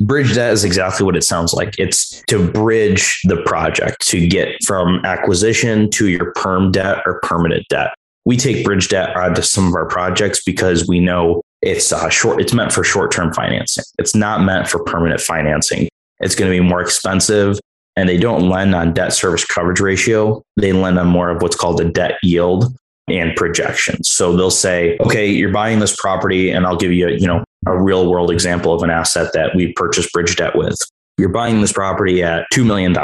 [0.00, 1.74] Bridge debt is exactly what it sounds like.
[1.78, 7.66] It's to bridge the project to get from acquisition to your perm debt or permanent
[7.68, 7.92] debt.
[8.24, 12.40] We take bridge debt onto some of our projects because we know it's uh, short.
[12.40, 13.84] It's meant for short-term financing.
[13.98, 15.88] It's not meant for permanent financing.
[16.20, 17.58] It's going to be more expensive,
[17.96, 20.42] and they don't lend on debt service coverage ratio.
[20.56, 22.74] They lend on more of what's called a debt yield
[23.08, 24.08] and projections.
[24.08, 27.80] So they'll say, okay, you're buying this property, and I'll give you, you know, a
[27.80, 30.76] real world example of an asset that we purchased bridge debt with.
[31.18, 32.96] You're buying this property at $2 million.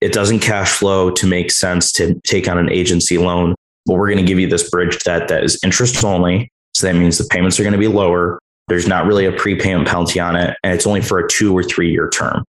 [0.00, 3.54] It doesn't cash flow to make sense to take on an agency loan,
[3.86, 6.50] but we're going to give you this bridge debt that is interest only.
[6.74, 8.38] So that means the payments are going to be lower.
[8.68, 11.62] There's not really a prepayment penalty on it, and it's only for a two or
[11.62, 12.44] three year term.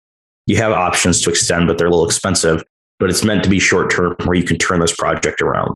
[0.46, 2.62] You have options to extend, but they're a little expensive,
[2.98, 5.74] but it's meant to be short term where you can turn this project around.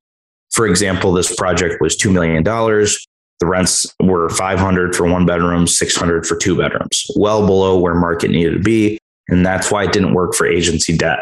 [0.53, 2.43] For example, this project was $2 million.
[3.41, 8.31] The rents were 500 for one bedroom, 600 for two bedrooms, well below where market
[8.31, 8.99] needed to be.
[9.29, 11.21] And that's why it didn't work for agency debt.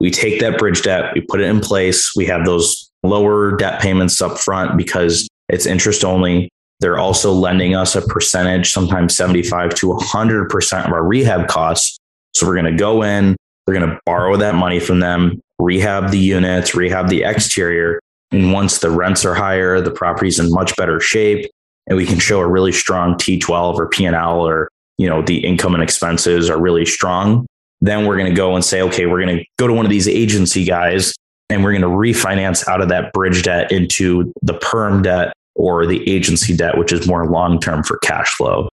[0.00, 2.12] We take that bridge debt, we put it in place.
[2.14, 6.50] We have those lower debt payments up front because it's interest only.
[6.80, 11.98] They're also lending us a percentage, sometimes 75 to 100% of our rehab costs.
[12.34, 16.10] So we're going to go in, we're going to borrow that money from them, rehab
[16.10, 20.76] the units, rehab the exterior, and once the rents are higher, the property's in much
[20.76, 21.46] better shape,
[21.86, 25.74] and we can show a really strong T12 or P&L or, you know, the income
[25.74, 27.46] and expenses are really strong,
[27.80, 29.90] then we're going to go and say, okay, we're going to go to one of
[29.90, 31.14] these agency guys
[31.48, 35.86] and we're going to refinance out of that bridge debt into the perm debt or
[35.86, 38.68] the agency debt, which is more long term for cash flow.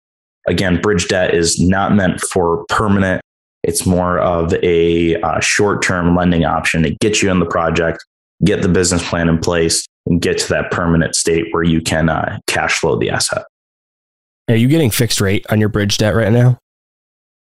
[0.48, 3.20] Again, bridge debt is not meant for permanent.
[3.62, 8.04] It's more of a uh, short term lending option to get you in the project
[8.44, 12.08] get the business plan in place and get to that permanent state where you can
[12.08, 13.44] uh, cash flow the asset.
[14.48, 16.58] Are you getting fixed rate on your bridge debt right now?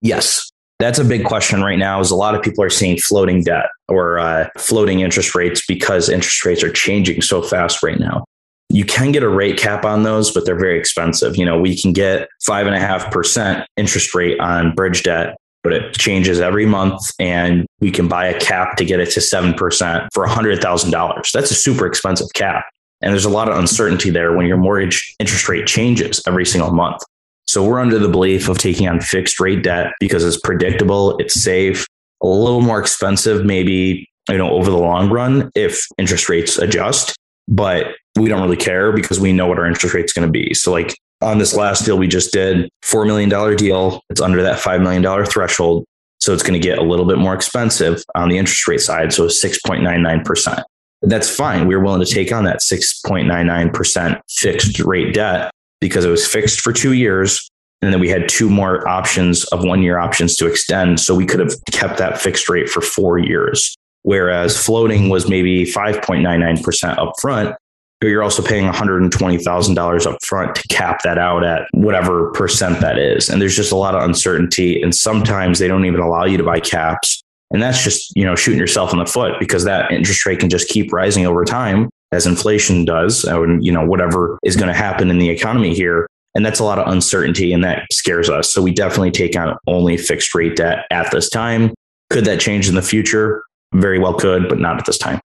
[0.03, 0.51] Yes.
[0.79, 3.67] That's a big question right now is a lot of people are seeing floating debt
[3.89, 8.25] or uh, floating interest rates because interest rates are changing so fast right now.
[8.69, 11.37] You can get a rate cap on those, but they're very expensive.
[11.37, 15.37] You know, we can get five and a half percent interest rate on bridge debt
[15.67, 19.19] but it changes every month and we can buy a cap to get it to
[19.19, 21.33] 7% for $100,000.
[21.33, 22.67] That's a super expensive cap.
[23.01, 26.71] And there's a lot of uncertainty there when your mortgage interest rate changes every single
[26.71, 27.03] month.
[27.49, 31.35] So we're under the belief of taking on fixed rate debt because it's predictable, it's
[31.35, 31.85] safe,
[32.23, 37.17] a little more expensive, maybe, you know, over the long run if interest rates adjust.
[37.49, 40.33] But we don't really care because we know what our interest rate is going to
[40.33, 40.55] be.
[40.55, 44.01] So like on this last deal we just did, $4 million deal.
[44.11, 45.85] It's under that $5 million threshold.
[46.21, 49.13] So it's going to get a little bit more expensive on the interest rate side.
[49.13, 50.63] So 6.99%.
[51.03, 51.67] That's fine.
[51.67, 56.61] We were willing to take on that 6.99% fixed rate debt because it was fixed
[56.61, 57.49] for two years.
[57.83, 61.01] And then we had two more options of one year options to extend.
[61.01, 63.77] So we could have kept that fixed rate for four years.
[64.03, 66.63] Whereas floating was maybe 5.99%
[66.97, 67.57] upfront
[68.03, 73.29] you're also paying $120,000 up front to cap that out at whatever percent that is.
[73.29, 74.83] And there's just a lot of uncertainty.
[74.83, 77.23] And sometimes they don't even allow you to buy caps.
[77.51, 80.51] And that's just, you know, shooting yourself in the foot because that interest rate can
[80.51, 84.69] just keep rising over time as inflation does, uh, and, you know, whatever is going
[84.69, 86.07] to happen in the economy here.
[86.35, 88.53] And that's a lot of uncertainty and that scares us.
[88.53, 91.73] So we definitely take on only fixed rate debt at this time.
[92.11, 93.43] Could that change in the future?
[93.75, 95.21] Very well could, but not at this time.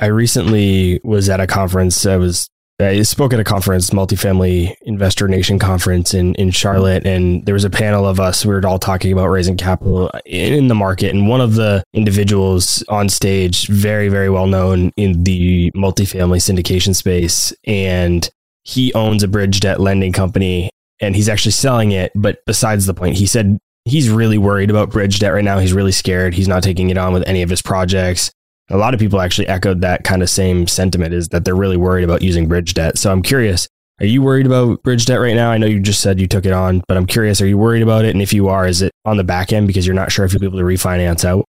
[0.00, 2.04] I recently was at a conference.
[2.06, 2.48] I was
[2.80, 7.64] I spoke at a conference, multifamily investor nation conference in, in Charlotte, and there was
[7.64, 8.44] a panel of us.
[8.44, 11.14] We were all talking about raising capital in the market.
[11.14, 16.96] And one of the individuals on stage, very, very well known in the multifamily syndication
[16.96, 18.28] space, and
[18.64, 20.70] he owns a bridge debt lending company
[21.00, 22.10] and he's actually selling it.
[22.14, 25.58] But besides the point, he said he's really worried about bridge debt right now.
[25.58, 26.34] He's really scared.
[26.34, 28.32] He's not taking it on with any of his projects.
[28.70, 31.76] A lot of people actually echoed that kind of same sentiment is that they're really
[31.76, 32.96] worried about using bridge debt.
[32.96, 33.68] So I'm curious,
[34.00, 35.50] are you worried about bridge debt right now?
[35.50, 37.82] I know you just said you took it on, but I'm curious, are you worried
[37.82, 38.10] about it?
[38.14, 40.32] And if you are, is it on the back end because you're not sure if
[40.32, 41.44] you'll be able to refinance out?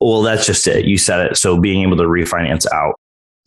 [0.00, 0.84] Well, that's just it.
[0.84, 1.36] You said it.
[1.36, 2.96] So being able to refinance out.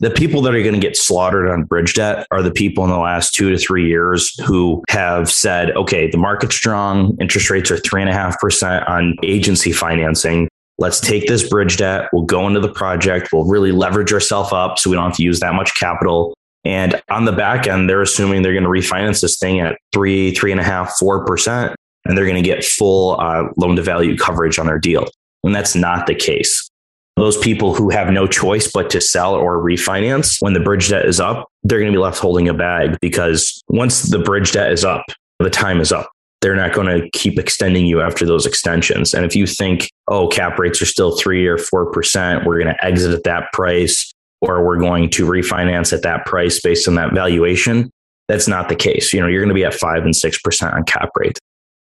[0.00, 2.90] The people that are going to get slaughtered on bridge debt are the people in
[2.90, 7.70] the last two to three years who have said, okay, the market's strong, interest rates
[7.70, 10.48] are three and a half percent on agency financing.
[10.82, 12.08] Let's take this bridge debt.
[12.12, 13.28] We'll go into the project.
[13.32, 16.34] We'll really leverage ourselves up so we don't have to use that much capital.
[16.64, 20.32] And on the back end, they're assuming they're going to refinance this thing at three,
[20.34, 23.82] three and a half, four percent, and they're going to get full uh, loan to
[23.82, 25.06] value coverage on their deal.
[25.44, 26.68] And that's not the case.
[27.14, 31.06] Those people who have no choice but to sell or refinance when the bridge debt
[31.06, 34.72] is up, they're going to be left holding a bag because once the bridge debt
[34.72, 35.04] is up,
[35.38, 36.10] the time is up.
[36.42, 39.14] They're not going to keep extending you after those extensions.
[39.14, 42.84] And if you think, oh, cap rates are still three or 4%, we're going to
[42.84, 47.14] exit at that price, or we're going to refinance at that price based on that
[47.14, 47.90] valuation,
[48.28, 49.12] that's not the case.
[49.12, 51.38] You know, you're going to be at five and 6% on cap rate.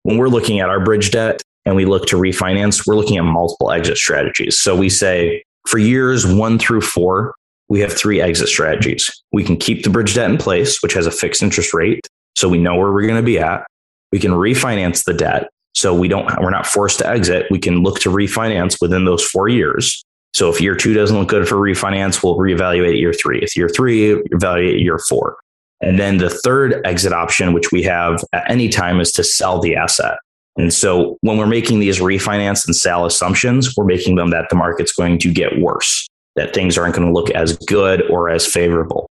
[0.04, 3.26] When we're looking at our bridge debt, and we look to refinance, we're looking at
[3.26, 4.58] multiple exit strategies.
[4.58, 7.36] So we say for years one through four,
[7.68, 9.12] we have three exit strategies.
[9.34, 12.08] We can keep the bridge debt in place, which has a fixed interest rate.
[12.38, 13.68] So we know where we're going to be at.
[14.12, 15.50] We can refinance the debt.
[15.74, 17.46] So we don't, we're not forced to exit.
[17.52, 20.04] We can look to refinance within those four years.
[20.34, 23.40] So if year two doesn't look good for refinance, we'll reevaluate year three.
[23.42, 25.38] If year three, evaluate year four.
[25.82, 29.60] And then the third exit option, which we have at any time, is to sell
[29.60, 30.18] the asset.
[30.58, 34.56] And so when we're making these refinance and sell assumptions, we're making them that the
[34.56, 38.46] market's going to get worse, that things aren't going to look as good or as
[38.46, 39.07] favorable.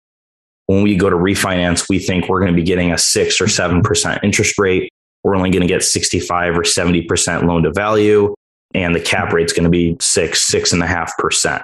[0.72, 3.45] When we go to refinance, we think we're going to be getting a six or
[3.47, 4.89] 7% interest rate.
[5.22, 8.34] We're only going to get 65 or 70% loan to value.
[8.74, 11.61] And the cap rate's going to be six, six and a half percent.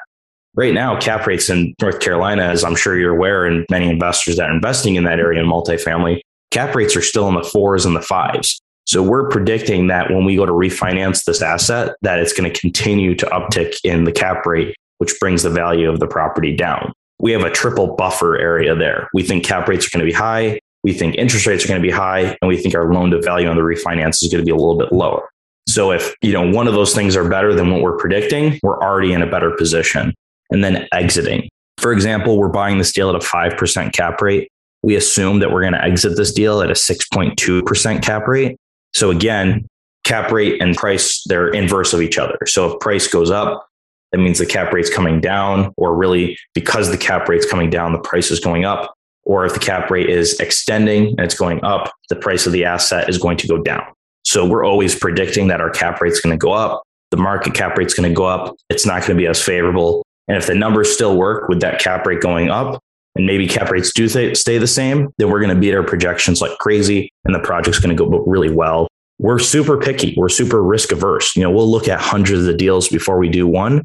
[0.56, 4.36] Right now, cap rates in North Carolina, as I'm sure you're aware, and many investors
[4.36, 6.20] that are investing in that area in multifamily,
[6.52, 8.60] cap rates are still in the fours and the fives.
[8.88, 12.60] So we're predicting that when we go to refinance this asset, that it's going to
[12.60, 16.92] continue to uptick in the cap rate, which brings the value of the property down.
[17.28, 19.10] We have a triple buffer area there.
[19.14, 20.62] We think cap rates are going to be high.
[20.86, 22.38] We think interest rates are going to be high.
[22.42, 24.56] And we think our loan to value on the refinance is going to be a
[24.56, 25.28] little bit lower.
[25.68, 28.82] So if, you know, one of those things are better than what we're predicting, we're
[28.82, 30.14] already in a better position.
[30.52, 31.50] And then exiting.
[31.80, 34.50] For example, we're buying this deal at a 5% cap rate.
[34.82, 38.56] We assume that we're going to exit this deal at a 6.2% cap rate.
[38.94, 39.68] So again,
[40.06, 42.38] cap rate and price, they're inverse of each other.
[42.46, 43.67] So if price goes up,
[44.12, 47.92] that means the cap rate's coming down, or really because the cap rate's coming down,
[47.92, 48.94] the price is going up.
[49.24, 52.64] Or if the cap rate is extending and it's going up, the price of the
[52.64, 53.84] asset is going to go down.
[54.24, 56.84] So we're always predicting that our cap rate's going to go up.
[57.12, 58.56] The market cap rate's going to go up.
[58.70, 60.06] It's not going to be as favorable.
[60.30, 62.82] And if the numbers still work with that cap rate going up,
[63.16, 65.84] and maybe cap rates do th- stay the same, then we're going to beat our
[65.84, 68.88] projections like crazy and the project's going to go really well.
[69.20, 70.14] We're super picky.
[70.16, 71.36] We're super risk averse.
[71.36, 73.84] You know, we'll look at hundreds of deals before we do one,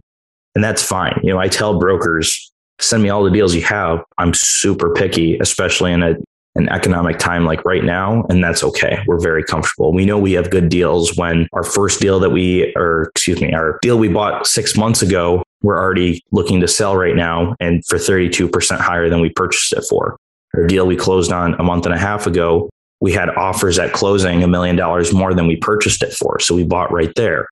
[0.54, 1.18] and that's fine.
[1.22, 4.02] You know, I tell brokers, send me all the deals you have.
[4.18, 6.16] I'm super picky, especially in a,
[6.54, 9.02] an economic time like right now, and that's okay.
[9.06, 9.92] We're very comfortable.
[9.92, 13.52] We know we have good deals when our first deal that we, or excuse me,
[13.54, 17.84] our deal we bought six months ago we're already looking to sell right now and
[17.86, 20.16] for 32% higher than we purchased it for.
[20.54, 22.68] Our deal we closed on a month and a half ago,
[23.00, 26.38] we had offers at closing a million dollars more than we purchased it for.
[26.40, 27.48] So we bought right there.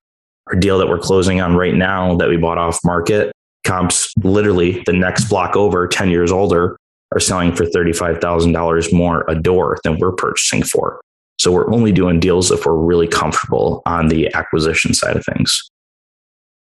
[0.51, 3.31] Our deal that we're closing on right now that we bought off market
[3.63, 6.77] comps literally the next block over 10 years older
[7.13, 10.99] are selling for $35,000 more a door than we're purchasing for.
[11.39, 15.69] So we're only doing deals if we're really comfortable on the acquisition side of things.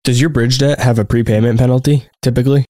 [0.04, 2.64] Does your bridge debt have a prepayment penalty typically?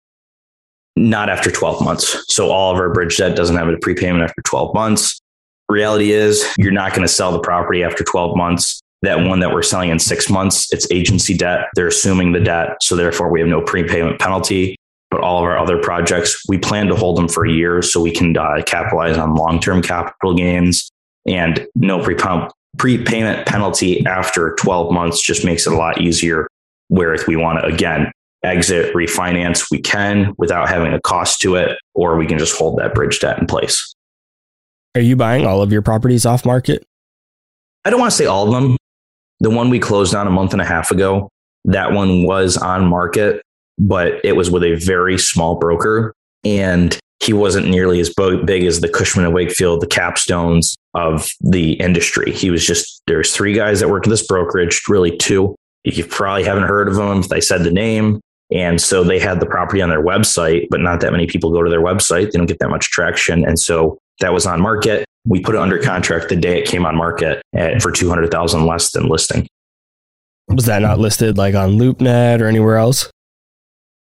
[0.97, 2.25] Not after 12 months.
[2.29, 5.21] So all of our bridge debt doesn't have a prepayment after 12 months.
[5.69, 8.81] Reality is you're not going to sell the property after 12 months.
[9.03, 11.66] That one that we're selling in six months, it's agency debt.
[11.74, 12.82] They're assuming the debt.
[12.82, 14.76] So therefore we have no prepayment penalty.
[15.11, 18.01] But all of our other projects, we plan to hold them for a year so
[18.01, 20.90] we can uh, capitalize on long term capital gains
[21.26, 22.05] and no
[22.76, 26.46] prepayment penalty after 12 months just makes it a lot easier
[26.88, 28.11] where if we want to, again,
[28.42, 32.78] exit, refinance, we can without having a cost to it, or we can just hold
[32.78, 33.94] that bridge debt in place.
[34.94, 36.84] Are you buying all of your properties off market?
[37.84, 38.76] I don't want to say all of them.
[39.41, 41.28] The one we closed on a month and a half ago,
[41.64, 43.43] that one was on market,
[43.78, 46.12] but it was with a very small broker.
[46.45, 51.72] And he wasn't nearly as big as the Cushman and Wakefield, the capstones of the
[51.74, 52.32] industry.
[52.32, 55.55] He was just there's three guys that work at this brokerage, really two.
[55.84, 58.20] You probably haven't heard of them if they said the name.
[58.51, 61.62] And so they had the property on their website, but not that many people go
[61.62, 62.30] to their website.
[62.30, 63.45] They don't get that much traction.
[63.45, 65.05] And so that was on market.
[65.29, 68.91] We put it under contract the day it came on market at, for 200,000 less
[68.93, 69.47] than listing.
[70.49, 73.11] Was that not listed like on LoopNet or anywhere else?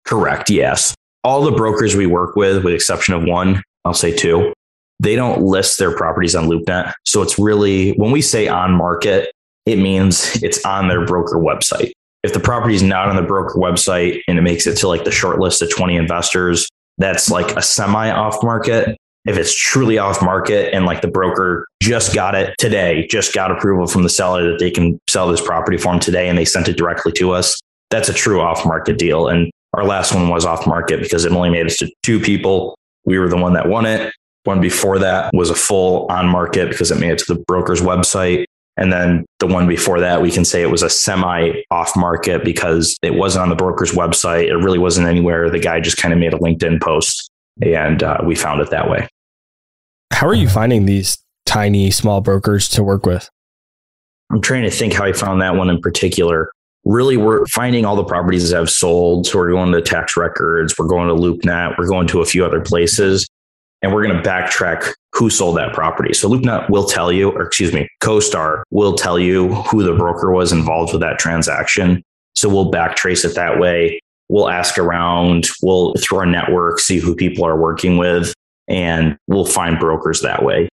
[0.06, 0.50] Correct.
[0.50, 0.94] Yes.
[1.24, 4.54] All the brokers we work with, with exception of one, I'll say two,
[5.00, 6.94] they don't list their properties on LoopNet.
[7.06, 9.32] So it's really, when we say on market,
[9.66, 11.92] it means it's on their broker website.
[12.24, 15.04] If the property is not on the broker website and it makes it to like
[15.04, 16.68] the short list of 20 investors,
[16.98, 18.98] that's like a semi off market.
[19.26, 23.52] If it's truly off market and like the broker just got it today, just got
[23.52, 26.46] approval from the seller that they can sell this property for them today and they
[26.46, 27.60] sent it directly to us,
[27.90, 29.28] that's a true off market deal.
[29.28, 32.76] And our last one was off market because it only made it to two people.
[33.06, 34.14] We were the one that won it.
[34.44, 37.82] One before that was a full on market because it made it to the broker's
[37.82, 38.46] website.
[38.76, 42.44] And then the one before that, we can say it was a semi off market
[42.44, 44.48] because it wasn't on the broker's website.
[44.48, 45.50] It really wasn't anywhere.
[45.50, 47.30] The guy just kind of made a LinkedIn post
[47.62, 49.08] and uh, we found it that way.
[50.14, 50.54] How are you uh-huh.
[50.54, 53.30] finding these tiny, small brokers to work with?
[54.32, 56.52] I'm trying to think how I found that one in particular.
[56.86, 59.26] Really, we're finding all the properties that have sold.
[59.28, 62.46] So we're going to tax records, we're going to LoopNet, we're going to a few
[62.46, 63.28] other places
[63.82, 66.14] and we're going to backtrack who sold that property.
[66.14, 70.32] So LoopNet will tell you, or excuse me, CoStar will tell you who the broker
[70.32, 72.02] was involved with that transaction.
[72.34, 74.00] So we'll backtrace it that way.
[74.30, 78.34] We'll ask around, we'll through our network, see who people are working with,
[78.68, 80.70] and we'll find brokers that way.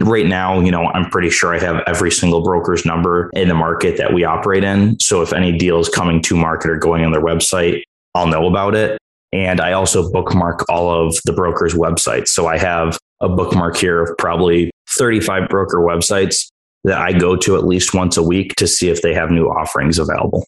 [0.00, 3.54] Right now, you know, I'm pretty sure I have every single broker's number in the
[3.54, 4.98] market that we operate in.
[4.98, 7.82] So if any deal is coming to market or going on their website,
[8.14, 8.98] I'll know about it.
[9.32, 12.28] And I also bookmark all of the brokers' websites.
[12.28, 16.48] So I have a bookmark here of probably 35 broker websites
[16.84, 19.46] that I go to at least once a week to see if they have new
[19.46, 20.44] offerings available.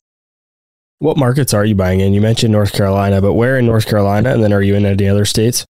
[0.98, 2.14] What markets are you buying in?
[2.14, 4.32] You mentioned North Carolina, but where in North Carolina?
[4.32, 5.64] And then are you in any other states?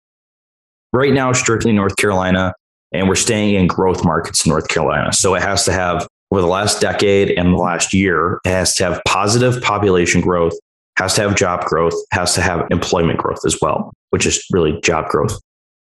[0.94, 2.54] Right now, strictly North Carolina,
[2.92, 5.12] and we're staying in growth markets in North Carolina.
[5.12, 8.74] So it has to have, over the last decade and the last year, it has
[8.76, 10.54] to have positive population growth
[10.96, 14.80] has to have job growth, has to have employment growth as well, which is really
[14.80, 15.38] job growth.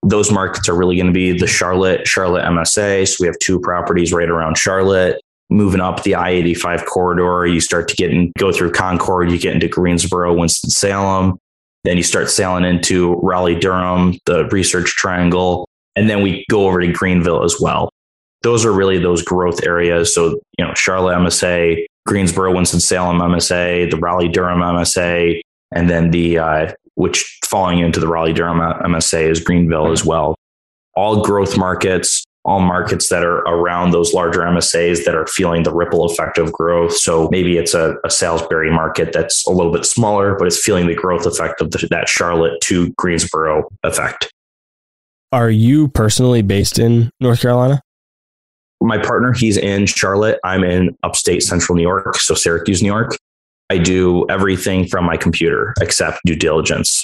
[0.03, 3.07] Those markets are really going to be the Charlotte, Charlotte MSA.
[3.07, 5.21] So we have two properties right around Charlotte.
[5.49, 9.39] Moving up the I 85 corridor, you start to get and go through Concord, you
[9.39, 11.39] get into Greensboro, Winston-Salem.
[11.87, 15.69] Then you start sailing into Raleigh, Durham, the Research Triangle.
[15.95, 17.89] And then we go over to Greenville as well.
[18.41, 20.13] Those are really those growth areas.
[20.13, 25.39] So, you know, Charlotte MSA, Greensboro, Winston-Salem MSA, the Raleigh Durham MSA,
[25.71, 30.35] and then the uh, which falling into the Raleigh Durham MSA is Greenville as well.
[30.93, 35.73] All growth markets, all markets that are around those larger MSAs that are feeling the
[35.73, 36.93] ripple effect of growth.
[36.95, 40.87] So maybe it's a, a Salisbury market that's a little bit smaller, but it's feeling
[40.87, 44.31] the growth effect of the, that Charlotte to Greensboro effect.
[45.31, 47.81] Are you personally based in North Carolina?
[48.81, 50.39] my partner, he's in Charlotte.
[50.43, 53.17] I'm in upstate central New York, so Syracuse, New York.
[53.69, 57.03] I do everything from my computer except due diligence.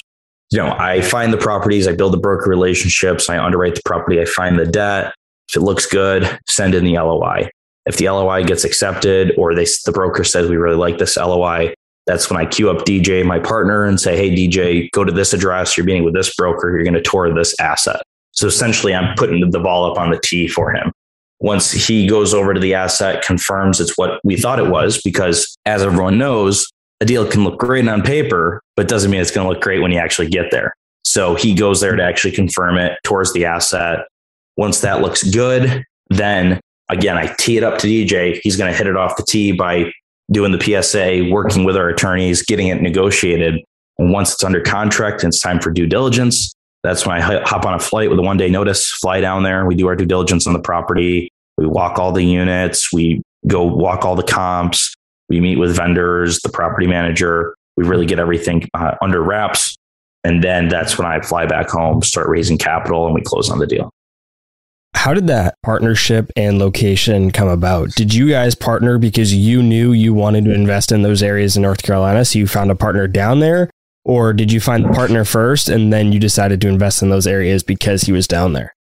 [0.50, 4.20] You know, I find the properties, I build the broker relationships, I underwrite the property,
[4.20, 5.14] I find the debt.
[5.48, 7.50] If it looks good, send in the LOI.
[7.86, 11.74] If the LOI gets accepted or they, the broker says we really like this LOI,
[12.06, 15.32] that's when I queue up DJ, my partner, and say, Hey, DJ, go to this
[15.32, 15.76] address.
[15.76, 16.70] You're meeting with this broker.
[16.70, 18.02] You're going to tour this asset.
[18.32, 20.92] So essentially, I'm putting the ball up on the tee for him
[21.44, 25.56] once he goes over to the asset, confirms it's what we thought it was, because
[25.66, 26.66] as everyone knows,
[27.02, 29.82] a deal can look great on paper, but doesn't mean it's going to look great
[29.82, 30.72] when you actually get there.
[31.04, 34.06] So he goes there to actually confirm it towards the asset.
[34.56, 38.40] Once that looks good, then again, I tee it up to DJ.
[38.42, 39.92] He's going to hit it off the tee by
[40.30, 43.62] doing the PSA, working with our attorneys, getting it negotiated.
[43.98, 47.64] And once it's under contract and it's time for due diligence, that's when I hop
[47.64, 49.64] on a flight with a one day notice, fly down there.
[49.66, 51.30] We do our due diligence on the property.
[51.56, 52.92] We walk all the units.
[52.92, 54.94] We go walk all the comps.
[55.28, 57.54] We meet with vendors, the property manager.
[57.76, 59.76] We really get everything uh, under wraps.
[60.24, 63.58] And then that's when I fly back home, start raising capital, and we close on
[63.58, 63.90] the deal.
[64.94, 67.90] How did that partnership and location come about?
[67.90, 71.62] Did you guys partner because you knew you wanted to invest in those areas in
[71.62, 72.24] North Carolina?
[72.24, 73.70] So you found a partner down there?
[74.04, 77.26] Or did you find the partner first and then you decided to invest in those
[77.26, 78.74] areas because he was down there?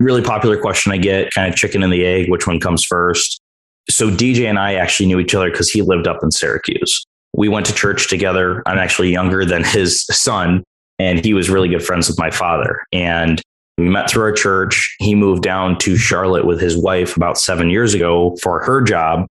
[0.00, 3.40] Really popular question I get kind of chicken and the egg, which one comes first?
[3.88, 7.04] So DJ and I actually knew each other because he lived up in Syracuse.
[7.34, 8.62] We went to church together.
[8.66, 10.64] I'm actually younger than his son.
[10.98, 12.80] and he was really good friends with my father.
[12.92, 13.40] And
[13.78, 14.94] we met through our church.
[14.98, 19.26] He moved down to Charlotte with his wife about seven years ago for her job.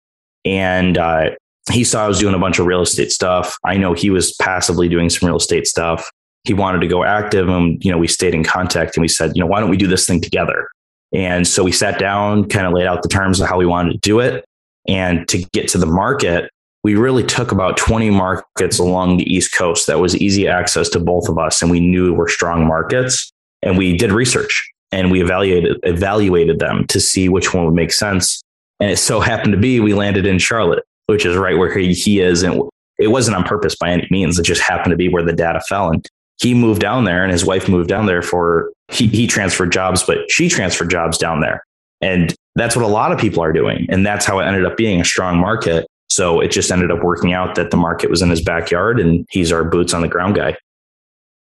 [0.44, 1.30] And uh,
[1.72, 3.56] he saw I was doing a bunch of real estate stuff.
[3.64, 6.10] I know he was passively doing some real estate stuff.
[6.44, 9.32] He wanted to go active and, you know, we stayed in contact and we said,
[9.34, 10.68] you know, why don't we do this thing together?
[11.12, 13.92] And so we sat down, kind of laid out the terms of how we wanted
[13.92, 14.44] to do it.
[14.86, 16.50] And to get to the market,
[16.84, 21.00] we really took about 20 markets along the East Coast that was easy access to
[21.00, 21.60] both of us.
[21.60, 23.30] And we knew were strong markets.
[23.62, 27.92] And we did research and we evaluated, evaluated them to see which one would make
[27.92, 28.42] sense.
[28.80, 31.92] And it so happened to be we landed in Charlotte, which is right where he,
[31.92, 32.42] he is.
[32.42, 32.62] And
[32.98, 34.38] it wasn't on purpose by any means.
[34.38, 35.90] It just happened to be where the data fell.
[35.90, 36.06] And
[36.40, 40.04] he moved down there and his wife moved down there for, he, he transferred jobs,
[40.04, 41.64] but she transferred jobs down there.
[42.00, 43.86] And that's what a lot of people are doing.
[43.88, 45.86] And that's how it ended up being a strong market.
[46.08, 49.26] So it just ended up working out that the market was in his backyard and
[49.30, 50.56] he's our boots on the ground guy.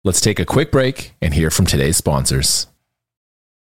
[0.03, 2.65] Let's take a quick break and hear from today's sponsors.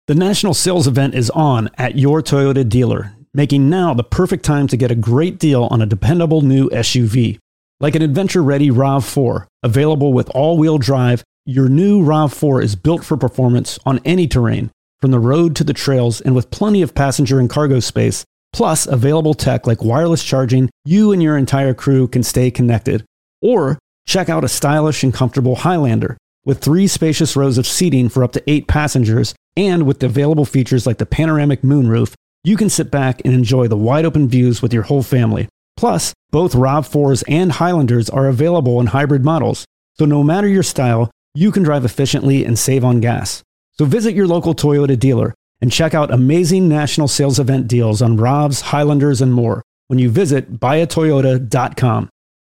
[0.07, 4.67] The national sales event is on at your Toyota dealer, making now the perfect time
[4.69, 7.39] to get a great deal on a dependable new SUV.
[7.79, 13.05] Like an adventure ready RAV4, available with all wheel drive, your new RAV4 is built
[13.05, 16.95] for performance on any terrain, from the road to the trails, and with plenty of
[16.95, 18.25] passenger and cargo space,
[18.55, 23.05] plus available tech like wireless charging, you and your entire crew can stay connected.
[23.43, 28.25] Or check out a stylish and comfortable Highlander with three spacious rows of seating for
[28.25, 32.15] up to eight passengers, and with available features like the panoramic moonroof,
[32.45, 35.49] you can sit back and enjoy the wide open views with your whole family.
[35.77, 39.65] Plus, both RAV4s and Highlanders are available in hybrid models,
[39.95, 43.43] so no matter your style, you can drive efficiently and save on gas.
[43.79, 48.17] So visit your local Toyota dealer and check out amazing national sales event deals on
[48.17, 52.09] RAVs, Highlanders, and more when you visit buyatoyota.com.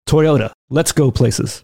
[0.07, 1.63] Toyota, let's go places.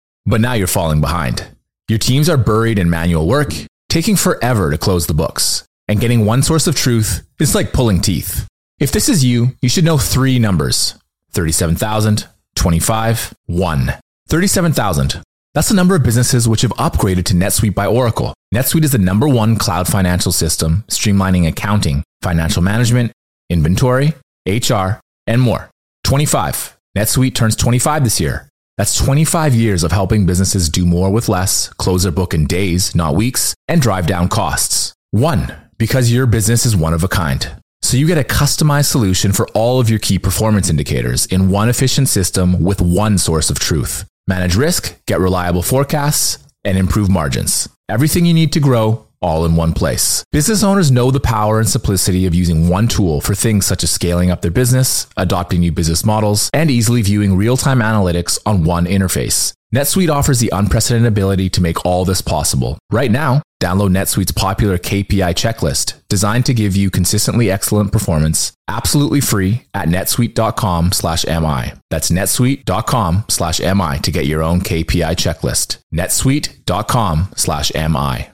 [0.25, 1.47] but now you're falling behind.
[1.87, 3.53] Your teams are buried in manual work,
[3.89, 5.65] taking forever to close the books.
[5.87, 8.47] And getting one source of truth is like pulling teeth.
[8.79, 10.97] If this is you, you should know three numbers
[11.33, 13.93] 37,000, 25, 1.
[14.29, 15.21] 37,000.
[15.53, 18.33] That's the number of businesses which have upgraded to NetSuite by Oracle.
[18.55, 23.11] NetSuite is the number one cloud financial system, streamlining accounting, financial management,
[23.49, 24.13] inventory,
[24.47, 25.69] HR, and more.
[26.05, 26.77] 25.
[26.97, 28.47] NetSuite turns 25 this year.
[28.81, 32.95] That's 25 years of helping businesses do more with less, close their book in days,
[32.95, 34.95] not weeks, and drive down costs.
[35.11, 37.47] One, because your business is one of a kind.
[37.83, 41.69] So you get a customized solution for all of your key performance indicators in one
[41.69, 44.03] efficient system with one source of truth.
[44.25, 47.69] Manage risk, get reliable forecasts, and improve margins.
[47.87, 50.23] Everything you need to grow all in one place.
[50.31, 53.91] Business owners know the power and simplicity of using one tool for things such as
[53.91, 58.63] scaling up their business, adopting new business models, and easily viewing real time analytics on
[58.63, 59.53] one interface.
[59.73, 62.77] NetSuite offers the unprecedented ability to make all this possible.
[62.91, 69.21] Right now, download NetSuite's popular KPI checklist, designed to give you consistently excellent performance, absolutely
[69.21, 71.71] free at netsuite.com slash MI.
[71.89, 75.77] That's netsuite.com slash MI to get your own KPI checklist.
[75.93, 78.27] netsuite.com slash MI.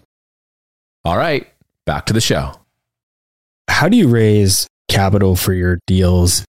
[1.08, 1.48] All right,
[1.86, 2.52] back to the show.
[3.70, 6.44] How do you raise capital for your deals?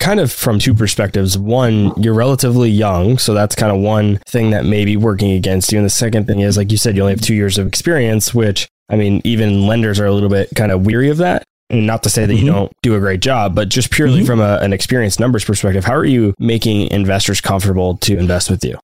[0.00, 1.38] Kind of from two perspectives.
[1.38, 5.72] One, you're relatively young, so that's kind of one thing that may be working against
[5.72, 5.78] you.
[5.78, 8.34] And the second thing is, like you said, you only have two years of experience,
[8.34, 11.44] which I mean, even lenders are a little bit kind of weary of that.
[11.70, 12.44] And not to say that mm-hmm.
[12.44, 14.26] you don't do a great job, but just purely mm-hmm.
[14.26, 18.62] from a, an experience numbers perspective, how are you making investors comfortable to invest with
[18.62, 18.78] you?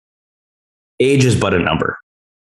[1.01, 1.99] Age is but a number.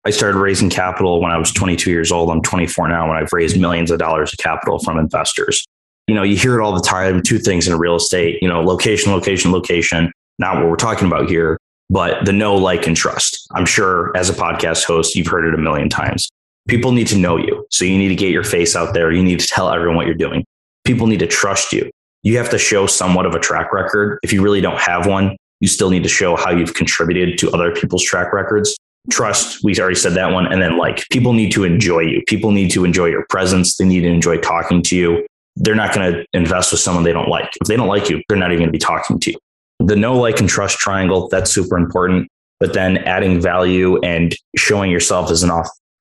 [0.04, 2.30] I started raising capital when I was 22 years old.
[2.30, 5.64] I'm 24 now, and I've raised millions of dollars of capital from investors.
[6.08, 7.22] You know, you hear it all the time.
[7.22, 10.10] Two things in real estate, you know, location, location, location.
[10.38, 11.56] Not what we're talking about here,
[11.88, 13.46] but the know, like, and trust.
[13.52, 16.28] I'm sure as a podcast host, you've heard it a million times.
[16.68, 17.64] People need to know you.
[17.70, 19.12] So you need to get your face out there.
[19.12, 20.44] You need to tell everyone what you're doing.
[20.84, 21.90] People need to trust you.
[22.24, 24.18] You have to show somewhat of a track record.
[24.24, 27.52] If you really don't have one, you still need to show how you've contributed to
[27.52, 28.76] other people's track records.
[29.10, 30.50] Trust, we already said that one.
[30.50, 32.22] And then like people need to enjoy you.
[32.26, 33.76] People need to enjoy your presence.
[33.76, 35.26] They need to enjoy talking to you.
[35.56, 37.50] They're not going to invest with someone they don't like.
[37.60, 39.38] If they don't like you, they're not even going to be talking to you.
[39.80, 42.28] The know like, and trust triangle, that's super important.
[42.60, 45.50] But then adding value and showing yourself as an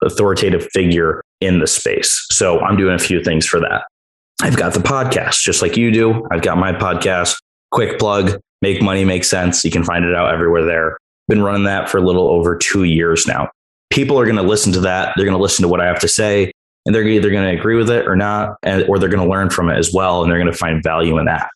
[0.03, 2.25] authoritative figure in the space.
[2.29, 3.85] So I'm doing a few things for that.
[4.43, 6.25] I've got the podcast, just like you do.
[6.31, 7.35] I've got my podcast,
[7.71, 9.65] quick plug, make money make sense.
[9.65, 10.97] You can find it out everywhere there.
[11.31, 13.49] Been running that for a little over two years now.
[13.89, 15.13] People are going to listen to that.
[15.15, 16.51] They're going to listen to what I have to say,
[16.85, 19.49] and they're either going to agree with it or not, or they're going to learn
[19.49, 21.49] from it as well, and they're going to find value in that.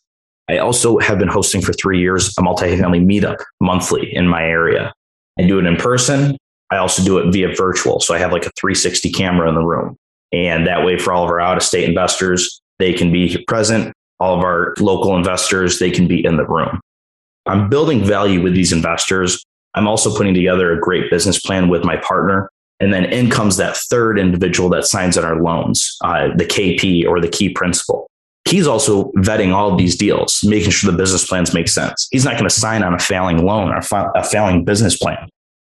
[0.48, 4.94] I also have been hosting for three years a multifamily meetup monthly in my area.
[5.38, 6.38] I do it in person.
[6.70, 8.00] I also do it via virtual.
[8.00, 9.94] So I have like a 360 camera in the room.
[10.32, 13.92] And that way, for all of our out of state investors, they can be present.
[14.20, 16.80] All of our local investors, they can be in the room.
[17.44, 19.44] I'm building value with these investors.
[19.76, 22.50] I'm also putting together a great business plan with my partner.
[22.80, 27.06] And then in comes that third individual that signs on our loans, uh, the KP
[27.06, 28.08] or the key principal
[28.46, 32.08] he's also vetting all of these deals, making sure the business plans make sense.
[32.10, 33.80] He's not going to sign on a failing loan or
[34.14, 35.28] a failing business plan.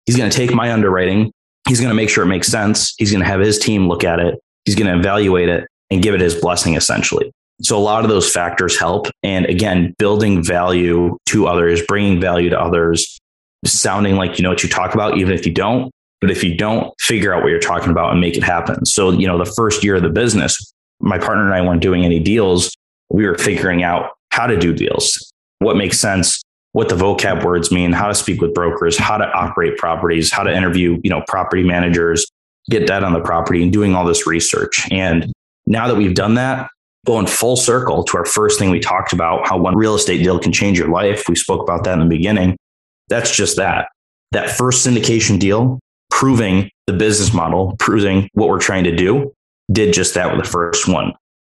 [0.07, 1.33] He's going to take my underwriting.
[1.69, 2.95] He's going to make sure it makes sense.
[2.97, 4.39] He's going to have his team look at it.
[4.65, 7.31] He's going to evaluate it and give it his blessing, essentially.
[7.63, 9.09] So a lot of those factors help.
[9.23, 13.19] And again, building value to others, bringing value to others,
[13.65, 15.91] sounding like you know what you talk about, even if you don't.
[16.21, 18.85] But if you don't, figure out what you're talking about and make it happen.
[18.85, 22.05] So, you know, the first year of the business, my partner and I weren't doing
[22.05, 22.77] any deals.
[23.09, 26.43] We were figuring out how to do deals, what makes sense,
[26.73, 30.43] what the vocab words mean, how to speak with brokers, how to operate properties, how
[30.43, 32.27] to interview, you know, property managers,
[32.69, 34.87] get that on the property and doing all this research.
[34.91, 35.33] And
[35.67, 36.71] now that we've done that,
[37.07, 40.39] going full circle to our first thing we talked about, how one real estate deal
[40.39, 41.25] can change your life.
[41.29, 42.57] We spoke about that in the beginning.
[43.11, 43.89] That's just that.
[44.33, 45.81] That first syndication deal,
[46.11, 49.33] proving the business model, proving what we're trying to do
[49.71, 51.13] did just that with the first one.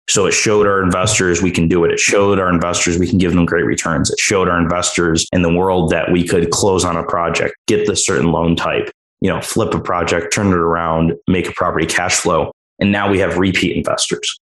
[0.07, 1.91] So it showed our investors we can do it.
[1.91, 4.11] It showed our investors we can give them great returns.
[4.11, 7.87] It showed our investors in the world that we could close on a project, get
[7.87, 8.91] the certain loan type,
[9.21, 12.51] you know, flip a project, turn it around, make a property cash flow.
[12.79, 14.39] And now we have repeat investors.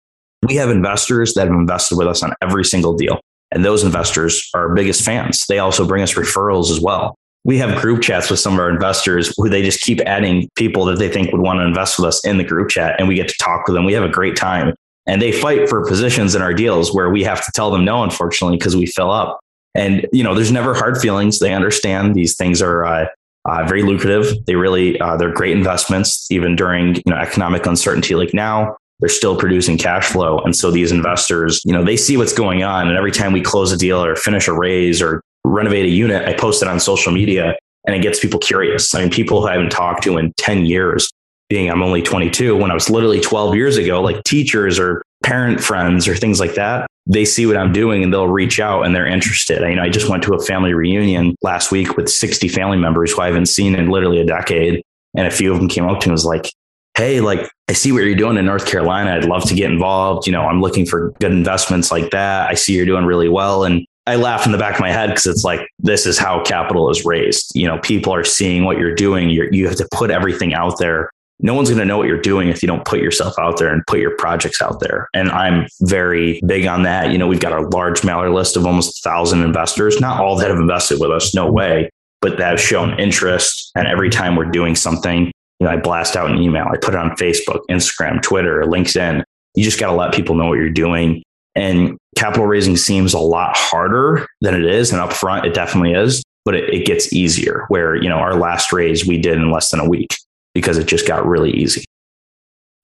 [0.48, 3.20] We have investors that have invested with us on every single deal.
[3.52, 5.46] And those investors are our biggest fans.
[5.48, 8.70] They also bring us referrals as well we have group chats with some of our
[8.70, 12.06] investors who they just keep adding people that they think would want to invest with
[12.06, 13.86] us in the group chat and we get to talk with them.
[13.86, 14.74] We have a great time
[15.08, 18.04] and they fight for positions in our deals where we have to tell them no,
[18.04, 19.40] unfortunately, because we fill up.
[19.74, 21.40] And, you know, there's never hard feelings.
[21.40, 23.08] They understand these things are uh,
[23.46, 24.46] uh, very lucrative.
[24.46, 28.76] They really, uh, they're great investments, even during, you know, economic uncertainty like now.
[29.00, 30.40] They're still producing cash flow.
[30.40, 32.88] And so these investors, you know, they see what's going on.
[32.88, 36.28] And every time we close a deal or finish a raise or renovate a unit,
[36.28, 38.94] I post it on social media and it gets people curious.
[38.94, 41.10] I mean, people who I haven't talked to in 10 years,
[41.48, 45.62] being I'm only 22, when I was literally 12 years ago, like teachers or parent
[45.62, 48.94] friends or things like that, they see what I'm doing and they'll reach out and
[48.94, 49.64] they're interested.
[49.64, 52.78] I, you know, I just went to a family reunion last week with 60 family
[52.78, 54.84] members who I haven't seen in literally a decade.
[55.18, 56.52] And a few of them came up to me and was like,
[57.00, 59.12] Hey, like, I see what you're doing in North Carolina.
[59.12, 60.28] I'd love to get involved.
[60.28, 62.50] You know, I'm looking for good investments like that.
[62.50, 63.64] I see you're doing really well.
[63.64, 66.44] And I laugh in the back of my head because it's like this is how
[66.44, 67.54] capital is raised.
[67.56, 69.30] You know, people are seeing what you're doing.
[69.30, 71.10] You're, you have to put everything out there.
[71.40, 73.72] No one's going to know what you're doing if you don't put yourself out there
[73.72, 75.08] and put your projects out there.
[75.14, 77.14] And I'm very big on that.
[77.14, 80.02] You know, we've got a large mailer list of almost a thousand investors.
[80.02, 81.90] Not all that have invested with us, no way,
[82.20, 83.72] but that have shown interest.
[83.74, 86.66] And every time we're doing something, you know, I blast out an email.
[86.66, 89.24] I put it on Facebook, Instagram, Twitter, LinkedIn.
[89.56, 91.24] You just got to let people know what you're doing.
[91.56, 94.92] And capital raising seems a lot harder than it is.
[94.94, 98.72] And upfront, it definitely is, but it, it gets easier where, you know, our last
[98.72, 100.16] raise we did in less than a week
[100.54, 101.84] because it just got really easy.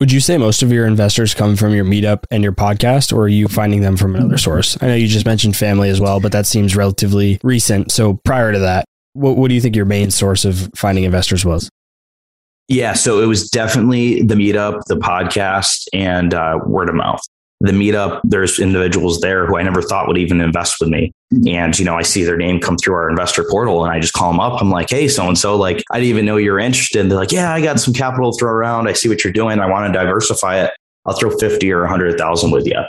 [0.02, 3.22] Would you say most of your investors come from your meetup and your podcast, or
[3.22, 4.78] are you finding them from another source?
[4.82, 7.94] I know you just mentioned family as well, but that seems relatively recent.
[7.94, 11.46] So prior to that, what, what do you think your main source of finding investors
[11.46, 11.70] was?
[12.68, 17.22] Yeah, so it was definitely the meetup, the podcast, and uh, word of mouth
[17.62, 21.12] the meetup, there's individuals there who I never thought would even invest with me.
[21.48, 24.14] And, you know, I see their name come through our investor portal and I just
[24.14, 24.62] call them up.
[24.62, 27.10] I'm like, hey, so and so, like, I didn't even know you're interested.
[27.10, 28.88] They're like, yeah, I got some capital to throw around.
[28.88, 29.60] I see what you're doing.
[29.60, 30.72] I want to diversify it.
[31.06, 32.80] I'll throw 50 or 100,000 with you.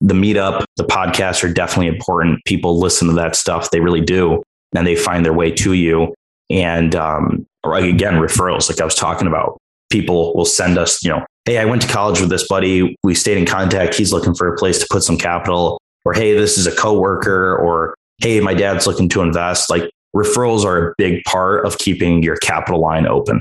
[0.00, 2.44] The meetup, the podcasts are definitely important.
[2.44, 3.70] People listen to that stuff.
[3.70, 4.42] They really do.
[4.74, 6.14] And they find their way to you.
[6.50, 9.58] And um, again, referrals, like I was talking about.
[9.90, 12.96] people will send us, you know, hey, I went to college with this buddy.
[13.02, 13.94] We stayed in contact.
[13.94, 15.80] He's looking for a place to put some capital.
[16.04, 17.56] Or hey, this is a coworker.
[17.56, 19.70] Or hey, my dad's looking to invest.
[19.70, 23.40] Like referrals are a big part of keeping your capital line open.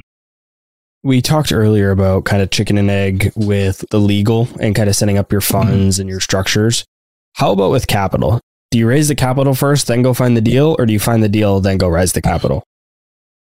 [1.03, 4.95] We talked earlier about kind of chicken and egg with the legal and kind of
[4.95, 5.69] setting up your mm-hmm.
[5.69, 6.85] funds and your structures.
[7.33, 8.41] How about with capital?
[8.71, 11.23] Do you raise the capital first, then go find the deal, or do you find
[11.23, 12.63] the deal, then go raise the capital?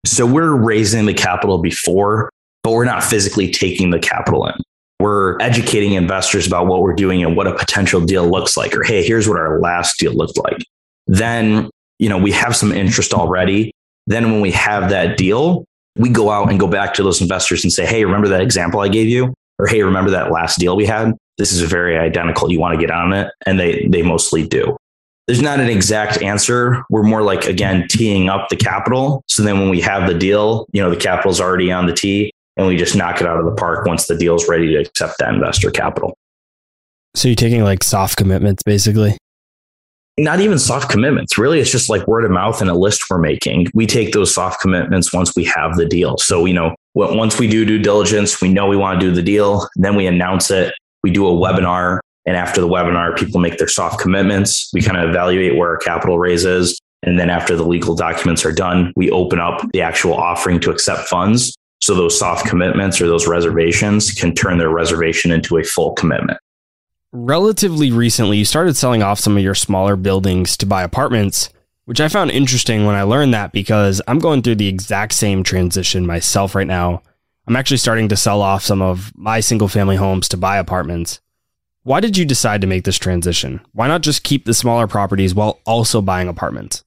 [0.07, 2.31] So we're raising the capital before,
[2.63, 4.55] but we're not physically taking the capital in.
[5.01, 8.83] We're educating investors about what we're doing and what a potential deal looks like, or
[8.83, 10.59] hey, here's what our last deal looked like.
[11.07, 13.73] Then, you know, we have some interest already.
[14.07, 15.65] Then when we have that deal,
[15.97, 18.81] we go out and go back to those investors and say, hey, remember that example
[18.81, 19.35] I gave you?
[19.59, 21.13] Or hey, remember that last deal we had?
[21.37, 22.51] This is very identical.
[22.51, 23.33] You want to get on it?
[23.47, 24.77] And they they mostly do.
[25.29, 26.83] There's not an exact answer.
[26.91, 29.23] We're more like again teeing up the capital.
[29.29, 32.33] So then when we have the deal, you know, the capital's already on the tee
[32.57, 35.19] and we just knock it out of the park once the deal's ready to accept
[35.19, 36.17] that investor capital.
[37.15, 39.17] So you're taking like soft commitments basically?
[40.19, 41.39] not even soft commitments.
[41.39, 43.69] Really, it's just like word of mouth and a list we're making.
[43.73, 46.19] We take those soft commitments once we have the deal.
[46.19, 49.23] So, you know, once we do due diligence, we know we want to do the
[49.23, 49.69] deal.
[49.77, 50.75] Then we announce it.
[51.03, 52.01] We do a webinar.
[52.29, 54.71] And after the webinar, people make their soft commitments.
[54.73, 56.79] We kind of evaluate where our capital raise is.
[57.03, 60.71] And then after the legal documents are done, we open up the actual offering to
[60.71, 61.57] accept funds.
[61.81, 66.39] So those soft commitments or those reservations can turn their reservation into a full commitment
[67.13, 71.51] relatively recently, you started selling off some of your smaller buildings to buy apartments,
[71.85, 75.43] which I found interesting when I learned that because I'm going through the exact same
[75.43, 77.03] transition myself right now.
[77.47, 81.21] I'm actually starting to sell off some of my single family homes to buy apartments.
[81.89, 83.63] Why did you decide to make this transition?
[83.73, 86.85] Why not just keep the smaller properties while also buying apartments?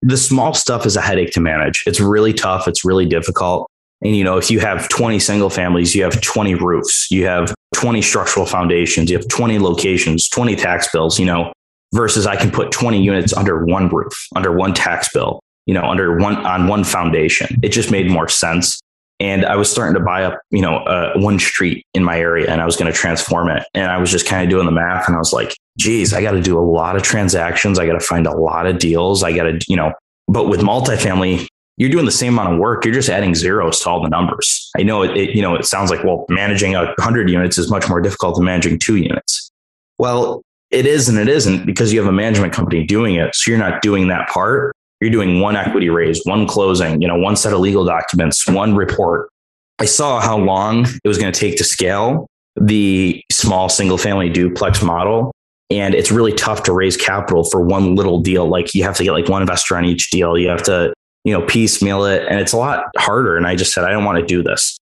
[0.00, 1.82] The small stuff is a headache to manage.
[1.86, 2.66] It's really tough.
[2.66, 3.70] It's really difficult.
[4.00, 7.54] And, you know, if you have 20 single families, you have 20 roofs, you have
[7.74, 11.52] 20 structural foundations, you have 20 locations, 20 tax bills, you know,
[11.92, 15.84] versus I can put 20 units under one roof, under one tax bill, you know,
[15.84, 17.60] under one, on one foundation.
[17.62, 18.80] It just made more sense.
[19.20, 22.50] And I was starting to buy up, you know, uh, one street in my area
[22.50, 23.64] and I was going to transform it.
[23.72, 26.20] And I was just kind of doing the math and I was like, geez, I
[26.20, 27.78] got to do a lot of transactions.
[27.78, 29.22] I got to find a lot of deals.
[29.22, 29.92] I got to, you know,
[30.26, 31.46] but with multifamily,
[31.76, 32.84] you're doing the same amount of work.
[32.84, 34.70] You're just adding zeros to all the numbers.
[34.76, 37.70] I know it, it you know, it sounds like, well, managing a hundred units is
[37.70, 39.50] much more difficult than managing two units.
[39.98, 43.34] Well, it is and it isn't because you have a management company doing it.
[43.34, 44.74] So you're not doing that part.
[45.04, 48.74] You're doing one equity raise, one closing, you know, one set of legal documents, one
[48.74, 49.28] report.
[49.78, 52.26] I saw how long it was going to take to scale
[52.56, 55.32] the small single family duplex model.
[55.70, 58.48] And it's really tough to raise capital for one little deal.
[58.48, 60.38] Like you have to get like one investor on each deal.
[60.38, 60.94] You have to
[61.24, 62.26] you know, piecemeal it.
[62.28, 63.36] And it's a lot harder.
[63.36, 64.78] And I just said, I don't want to do this.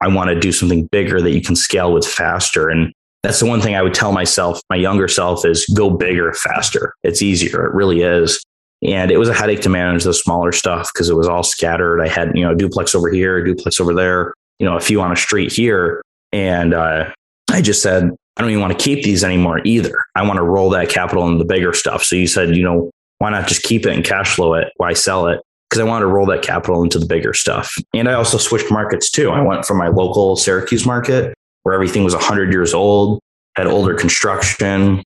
[0.00, 2.68] I want to do something bigger that you can scale with faster.
[2.68, 6.32] And that's the one thing I would tell myself, my younger self, is go bigger
[6.34, 6.92] faster.
[7.02, 7.66] It's easier.
[7.66, 8.42] It really is.
[8.86, 12.00] And it was a headache to manage the smaller stuff because it was all scattered.
[12.00, 15.00] I had, you know, a duplex over here, duplex over there, you know, a few
[15.00, 16.02] on a street here.
[16.32, 17.12] And uh,
[17.50, 19.96] I just said, I don't even want to keep these anymore either.
[20.14, 22.04] I want to roll that capital into the bigger stuff.
[22.04, 24.72] So you said, you know, why not just keep it and cash flow it?
[24.76, 25.40] Why sell it?
[25.68, 27.76] because I wanted to roll that capital into the bigger stuff.
[27.92, 29.30] And I also switched markets too.
[29.30, 33.20] I went from my local Syracuse market where everything was 100 years old,
[33.56, 35.02] had older construction,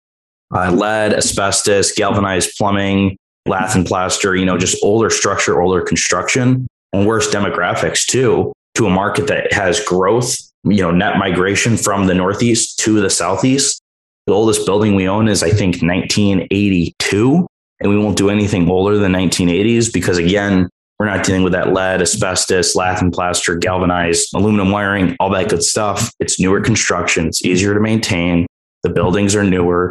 [0.54, 3.16] uh, lead, asbestos, galvanized plumbing,
[3.46, 8.86] lath and plaster, you know, just older structure, older construction, and worse demographics too, to
[8.86, 13.80] a market that has growth, you know, net migration from the Northeast to the Southeast.
[14.26, 17.46] The oldest building we own is, I think, 1982
[17.80, 20.68] and we won't do anything older than 1980s because again
[20.98, 25.48] we're not dealing with that lead asbestos lath and plaster galvanized aluminum wiring all that
[25.48, 26.12] good stuff.
[26.20, 27.26] It's newer construction.
[27.26, 28.46] It's easier to maintain.
[28.82, 29.90] The buildings are newer.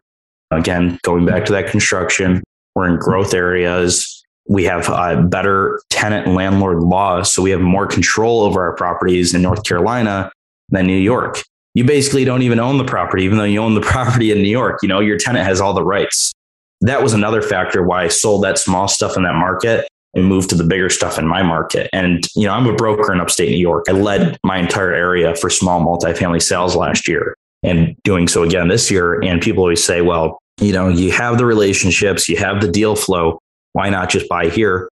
[0.51, 2.43] Again going back to that construction
[2.80, 7.61] we're in growth areas we have uh, better tenant and landlord laws so we have
[7.61, 10.32] more control over our properties in north carolina
[10.69, 11.43] than new york
[11.75, 14.49] you basically don't even own the property even though you own the property in new
[14.49, 16.34] york you know your tenant has all the rights
[16.82, 20.49] that was another factor why I sold that small stuff in that market and moved
[20.49, 21.89] to the bigger stuff in my market.
[21.93, 23.86] And, you know, I'm a broker in upstate New York.
[23.88, 28.69] I led my entire area for small multifamily sales last year and doing so again
[28.69, 29.21] this year.
[29.21, 32.95] And people always say, well, you know, you have the relationships, you have the deal
[32.95, 33.39] flow.
[33.74, 34.89] Why not just buy here?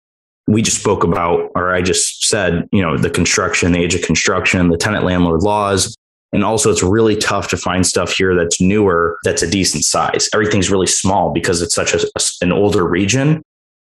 [0.47, 4.01] We just spoke about, or I just said, you know, the construction, the age of
[4.01, 5.95] construction, the tenant landlord laws,
[6.33, 10.29] and also, it's really tough to find stuff here that's newer, that's a decent size.
[10.33, 12.05] Everything's really small because it's such a,
[12.41, 13.41] an older region.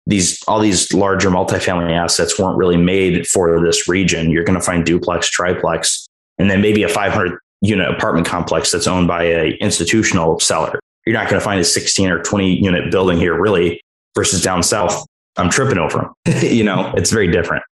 [0.07, 4.31] these all these larger multifamily assets weren't really made for this region.
[4.31, 6.07] You're going to find duplex, triplex,
[6.37, 10.79] and then maybe a 500 unit apartment complex that's owned by a institutional seller.
[11.05, 13.81] You're not going to find a 16 or 20 unit building here really
[14.15, 15.05] versus down south.
[15.37, 16.43] I'm tripping over them.
[16.43, 17.63] you know, it's very different.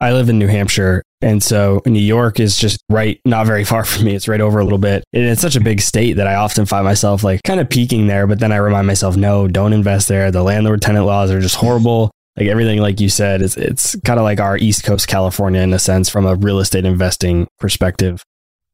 [0.00, 1.02] I live in New Hampshire.
[1.22, 4.14] And so New York is just right, not very far from me.
[4.14, 5.04] It's right over a little bit.
[5.12, 8.06] And it's such a big state that I often find myself like kind of peeking
[8.06, 8.26] there.
[8.26, 10.30] But then I remind myself, no, don't invest there.
[10.30, 12.10] The landlord tenant laws are just horrible.
[12.36, 15.72] Like everything, like you said, is it's kind of like our East Coast California in
[15.72, 18.22] a sense from a real estate investing perspective.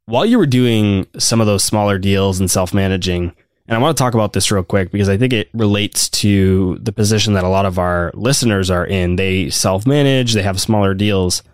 [0.07, 3.37] While you were doing some of those smaller deals and self managing,
[3.71, 6.77] and I want to talk about this real quick because I think it relates to
[6.83, 9.15] the position that a lot of our listeners are in.
[9.15, 11.45] They self manage, they have smaller deals.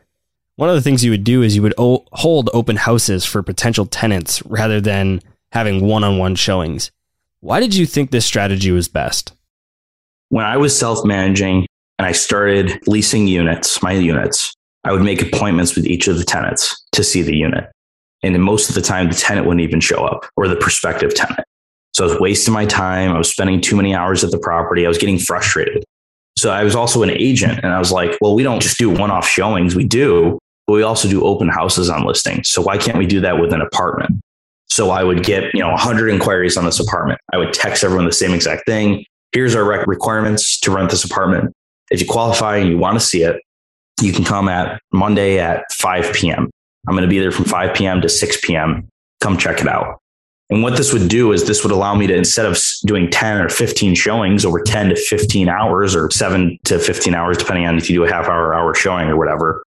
[0.55, 3.43] One of the things you would do is you would o- hold open houses for
[3.43, 5.21] potential tenants rather than
[5.53, 6.91] having one on one showings.
[7.41, 9.35] Why did you think this strategy was best?
[10.31, 11.67] When I was self managing
[11.99, 14.55] and I started leasing units, my units,
[14.85, 17.71] I would make appointments with each of the tenants to see the unit.
[18.23, 21.47] And most of the time, the tenant wouldn't even show up or the prospective tenant.
[21.97, 23.13] So I was wasting my time.
[23.13, 24.85] I was spending too many hours at the property.
[24.85, 25.83] I was getting frustrated.
[26.37, 28.91] So I was also an agent and I was like, well, we don't just do
[28.91, 29.75] one off showings.
[29.75, 32.51] We do, but we also do open houses on listings.
[32.51, 34.21] So why can't we do that with an apartment?
[34.69, 37.19] So I would get, you know, 100 inquiries on this apartment.
[37.33, 39.07] I would text everyone the same exact thing.
[39.33, 41.55] Here's our requirements to rent this apartment.
[41.91, 43.41] If you qualify and you want to see it,
[44.03, 46.51] you can come at Monday at 5 p.m.
[46.87, 48.03] I'm going to be there from 5 p.m.
[48.03, 48.87] to 6 p.m.
[49.23, 49.99] Come check it out.
[50.49, 53.41] And what this would do is this would allow me to, instead of doing 10
[53.41, 57.77] or 15 showings over 10 to 15 hours or seven to 15 hours, depending on
[57.77, 59.65] if you do a half hour, hour showing or whatever,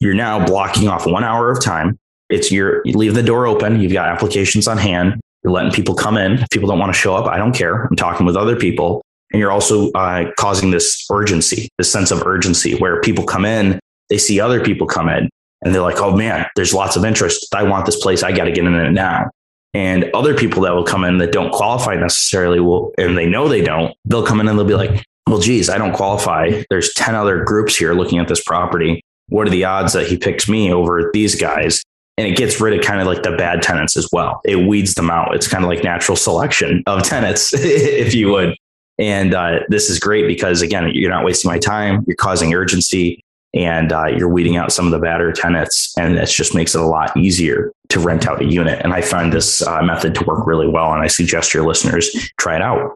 [0.00, 1.96] you're now blocking off one hour of time.
[2.28, 3.80] It's your, you leave the door open.
[3.80, 5.20] You've got applications on hand.
[5.44, 6.32] You're letting people come in.
[6.32, 7.84] If people don't want to show up, I don't care.
[7.84, 9.02] I'm talking with other people.
[9.32, 13.78] And you're also uh, causing this urgency, this sense of urgency where people come in,
[14.08, 15.28] they see other people come in
[15.62, 17.54] and they're like, oh man, there's lots of interest.
[17.54, 18.22] I want this place.
[18.22, 19.30] I got to get in it now.
[19.76, 23.46] And other people that will come in that don't qualify necessarily will, and they know
[23.46, 26.62] they don't, they'll come in and they'll be like, well, geez, I don't qualify.
[26.70, 29.02] There's 10 other groups here looking at this property.
[29.28, 31.82] What are the odds that he picks me over these guys?
[32.16, 34.40] And it gets rid of kind of like the bad tenants as well.
[34.46, 35.34] It weeds them out.
[35.34, 38.56] It's kind of like natural selection of tenants, if you would.
[38.98, 42.02] And uh, this is great because, again, you're not wasting my time.
[42.06, 43.22] You're causing urgency
[43.54, 45.94] and uh, you're weeding out some of the badder tenants.
[45.98, 48.80] And it just makes it a lot easier to rent out a unit.
[48.82, 50.92] And I find this uh, method to work really well.
[50.92, 52.94] And I suggest your listeners try it out.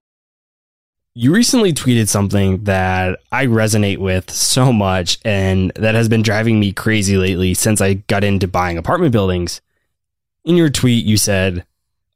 [1.15, 6.61] You recently tweeted something that I resonate with so much and that has been driving
[6.61, 9.61] me crazy lately since I got into buying apartment buildings.
[10.45, 11.67] In your tweet, you said,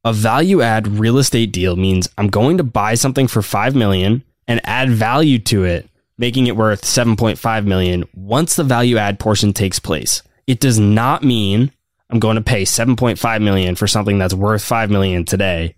[0.04, 4.22] a value add real estate deal means I'm going to buy something for 5 million
[4.46, 9.52] and add value to it, making it worth 7.5 million once the value add portion
[9.52, 10.22] takes place.
[10.46, 11.72] It does not mean
[12.10, 15.74] I'm going to pay 7.5 million for something that's worth 5 million today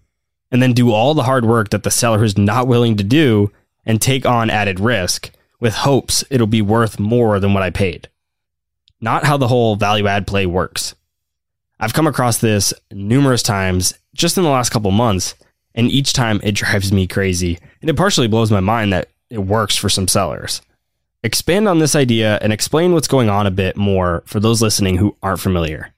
[0.51, 3.51] and then do all the hard work that the seller is not willing to do
[3.85, 5.31] and take on added risk
[5.61, 8.09] with hopes it'll be worth more than what I paid.
[9.01, 10.95] Not how the whole value add play works.
[11.79, 15.35] I've come across this numerous times just in the last couple months,
[15.75, 17.59] and each time it drives me crazy.
[17.81, 20.63] And it partially blows my mind that it works for some sellers.
[21.23, 24.97] Expand on this idea and explain what's going on a bit more for those listening
[24.97, 25.93] who aren't familiar.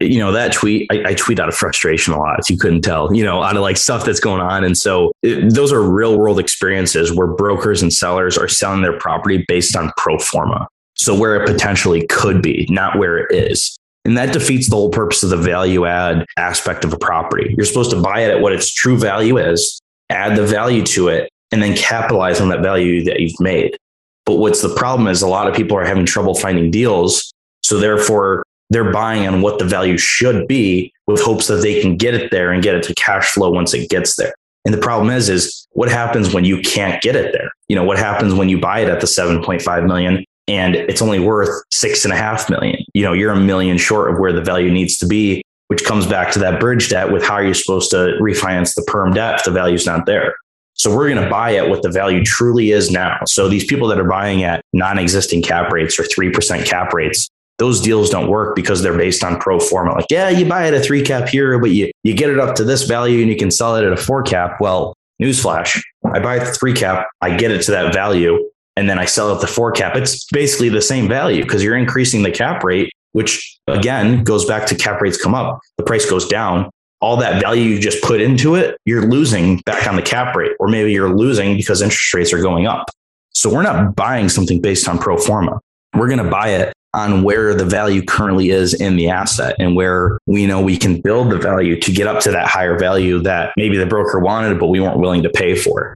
[0.00, 2.82] You know that tweet I, I, tweet out of frustration a lot if you couldn't
[2.82, 4.64] tell you know out of like stuff that's going on.
[4.64, 8.98] And so it, those are real world experiences where brokers and sellers are selling their
[8.98, 10.66] property based on pro forma.
[10.94, 13.76] So where it potentially could be not where it is.
[14.04, 17.54] And that defeats the whole purpose of the value add aspect of a property.
[17.56, 19.80] You're supposed to buy it at what its true value is
[20.12, 23.76] add the value to it and then capitalize on that value that you've made
[24.24, 27.32] but what's the problem is a lot of people are having trouble finding deals
[27.62, 31.96] so therefore they're buying on what the value should be with hopes that they can
[31.96, 34.34] get it there and get it to cash flow once it gets there.
[34.64, 37.50] And the problem is, is what happens when you can't get it there?
[37.68, 41.18] You know, what happens when you buy it at the 7.5 million and it's only
[41.18, 42.82] worth six and a half million?
[42.94, 46.06] You know, you're a million short of where the value needs to be, which comes
[46.06, 49.40] back to that bridge debt with how are you're supposed to refinance the perm debt
[49.40, 50.34] if the value's not there.
[50.82, 53.20] So we're going to buy at what the value truly is now.
[53.24, 57.28] So these people that are buying at non-existing cap rates or 3% cap rates,
[57.58, 59.92] those deals don't work because they're based on pro forma.
[59.92, 62.56] Like, yeah, you buy at a three cap here, but you, you get it up
[62.56, 64.56] to this value and you can sell it at a four cap.
[64.60, 65.80] Well, newsflash,
[66.12, 69.04] I buy at the three cap, I get it to that value, and then I
[69.04, 69.94] sell it at the four cap.
[69.94, 74.66] It's basically the same value because you're increasing the cap rate, which again goes back
[74.66, 76.70] to cap rates come up, the price goes down.
[77.02, 80.52] All that value you just put into it, you're losing back on the cap rate,
[80.58, 82.86] or maybe you're losing because interest rates are going up.
[83.34, 85.60] So we're not buying something based on pro forma.
[85.94, 89.74] We're going to buy it on where the value currently is in the asset and
[89.74, 93.18] where we know we can build the value to get up to that higher value
[93.20, 95.94] that maybe the broker wanted, but we weren't willing to pay for.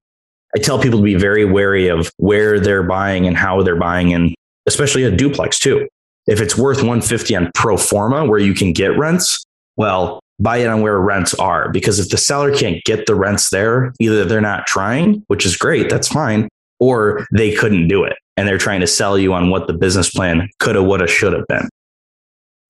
[0.54, 4.14] I tell people to be very wary of where they're buying and how they're buying,
[4.14, 4.34] and
[4.66, 5.86] especially a duplex too.
[6.26, 9.44] If it's worth 150 on pro forma where you can get rents,
[9.76, 11.70] well, buy it on where rents are.
[11.70, 15.56] Because if the seller can't get the rents there, either they're not trying, which is
[15.56, 19.50] great, that's fine, or they couldn't do it and they're trying to sell you on
[19.50, 21.68] what the business plan coulda, woulda, should have been.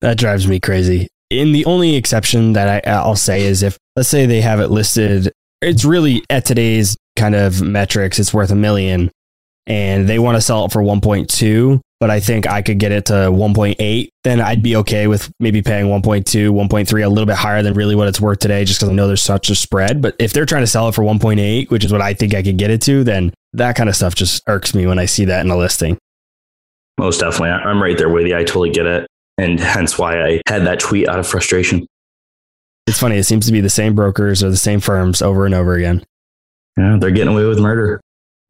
[0.01, 1.09] That drives me crazy.
[1.31, 4.69] And the only exception that I, I'll say is if, let's say they have it
[4.69, 9.11] listed, it's really at today's kind of metrics, it's worth a million
[9.67, 13.07] and they want to sell it for 1.2, but I think I could get it
[13.07, 17.63] to 1.8, then I'd be okay with maybe paying 1.2, 1.3, a little bit higher
[17.63, 20.03] than really what it's worth today, just because I know there's such a spread.
[20.03, 22.43] But if they're trying to sell it for 1.8, which is what I think I
[22.43, 25.25] could get it to, then that kind of stuff just irks me when I see
[25.27, 25.97] that in a listing.
[26.99, 27.51] Most definitely.
[27.51, 28.37] I'm right there with you.
[28.37, 29.07] I totally get it.
[29.39, 31.87] And hence why I had that tweet out of frustration.
[32.87, 33.17] It's funny.
[33.17, 36.05] It seems to be the same brokers or the same firms over and over again.
[36.77, 38.01] Yeah, they're getting away with murder.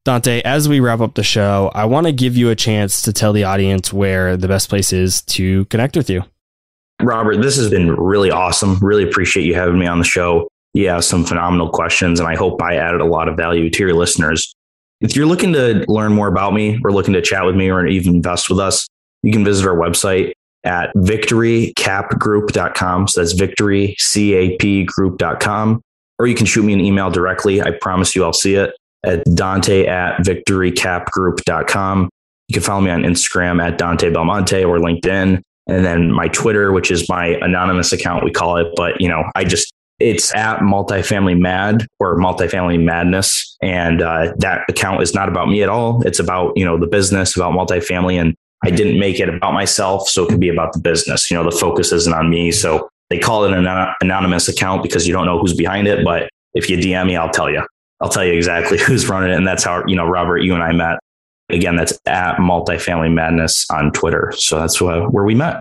[0.07, 3.13] Dante, as we wrap up the show, I want to give you a chance to
[3.13, 6.23] tell the audience where the best place is to connect with you.
[7.03, 8.79] Robert, this has been really awesome.
[8.79, 10.47] Really appreciate you having me on the show.
[10.75, 13.83] You have some phenomenal questions, and I hope I added a lot of value to
[13.83, 14.55] your listeners.
[15.01, 17.85] If you're looking to learn more about me or looking to chat with me or
[17.85, 18.87] even invest with us,
[19.25, 20.31] you can visit our website
[20.63, 23.09] at victorycapgroup.com.
[23.09, 25.83] So that's victorycapgroup.com.
[26.21, 27.61] Or you can shoot me an email directly.
[27.61, 28.73] I promise you I'll see it
[29.07, 32.11] at Dante at victorycapgroup.com.
[32.49, 35.41] You can follow me on Instagram at Dante Belmonte or LinkedIn.
[35.69, 38.69] And then my Twitter, which is my anonymous account, we call it.
[38.77, 43.57] But, you know, I just it's at multifamily mad or multifamily madness.
[43.63, 46.03] And uh, that account is not about me at all.
[46.07, 48.21] It's about, you know, the business, about multifamily.
[48.21, 50.09] And I didn't make it about myself.
[50.09, 51.31] So it could be about the business.
[51.31, 52.53] You know, the focus isn't on me.
[52.53, 53.67] So they call it an
[54.01, 56.05] anonymous account because you don't know who's behind it.
[56.05, 57.65] But if you DM me, I'll tell you.
[58.01, 59.37] I'll tell you exactly who's running it.
[59.37, 60.99] And that's how, you know, Robert, you and I met.
[61.49, 64.33] Again, that's at multifamily madness on Twitter.
[64.37, 65.61] So that's where we met.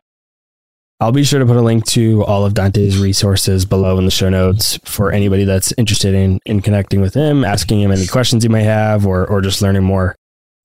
[0.99, 4.11] I'll be sure to put a link to all of Dante's resources below in the
[4.11, 8.43] show notes for anybody that's interested in, in connecting with him, asking him any questions
[8.43, 10.15] you may have, or, or just learning more.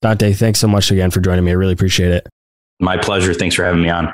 [0.02, 1.50] Dante, thanks so much again for joining me.
[1.50, 2.28] I really appreciate it.
[2.78, 3.34] My pleasure.
[3.34, 4.06] Thanks for having me on.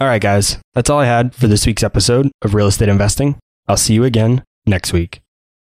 [0.00, 0.58] All right, guys.
[0.72, 3.36] That's all I had for this week's episode of Real Estate Investing.
[3.68, 5.23] I'll see you again next week.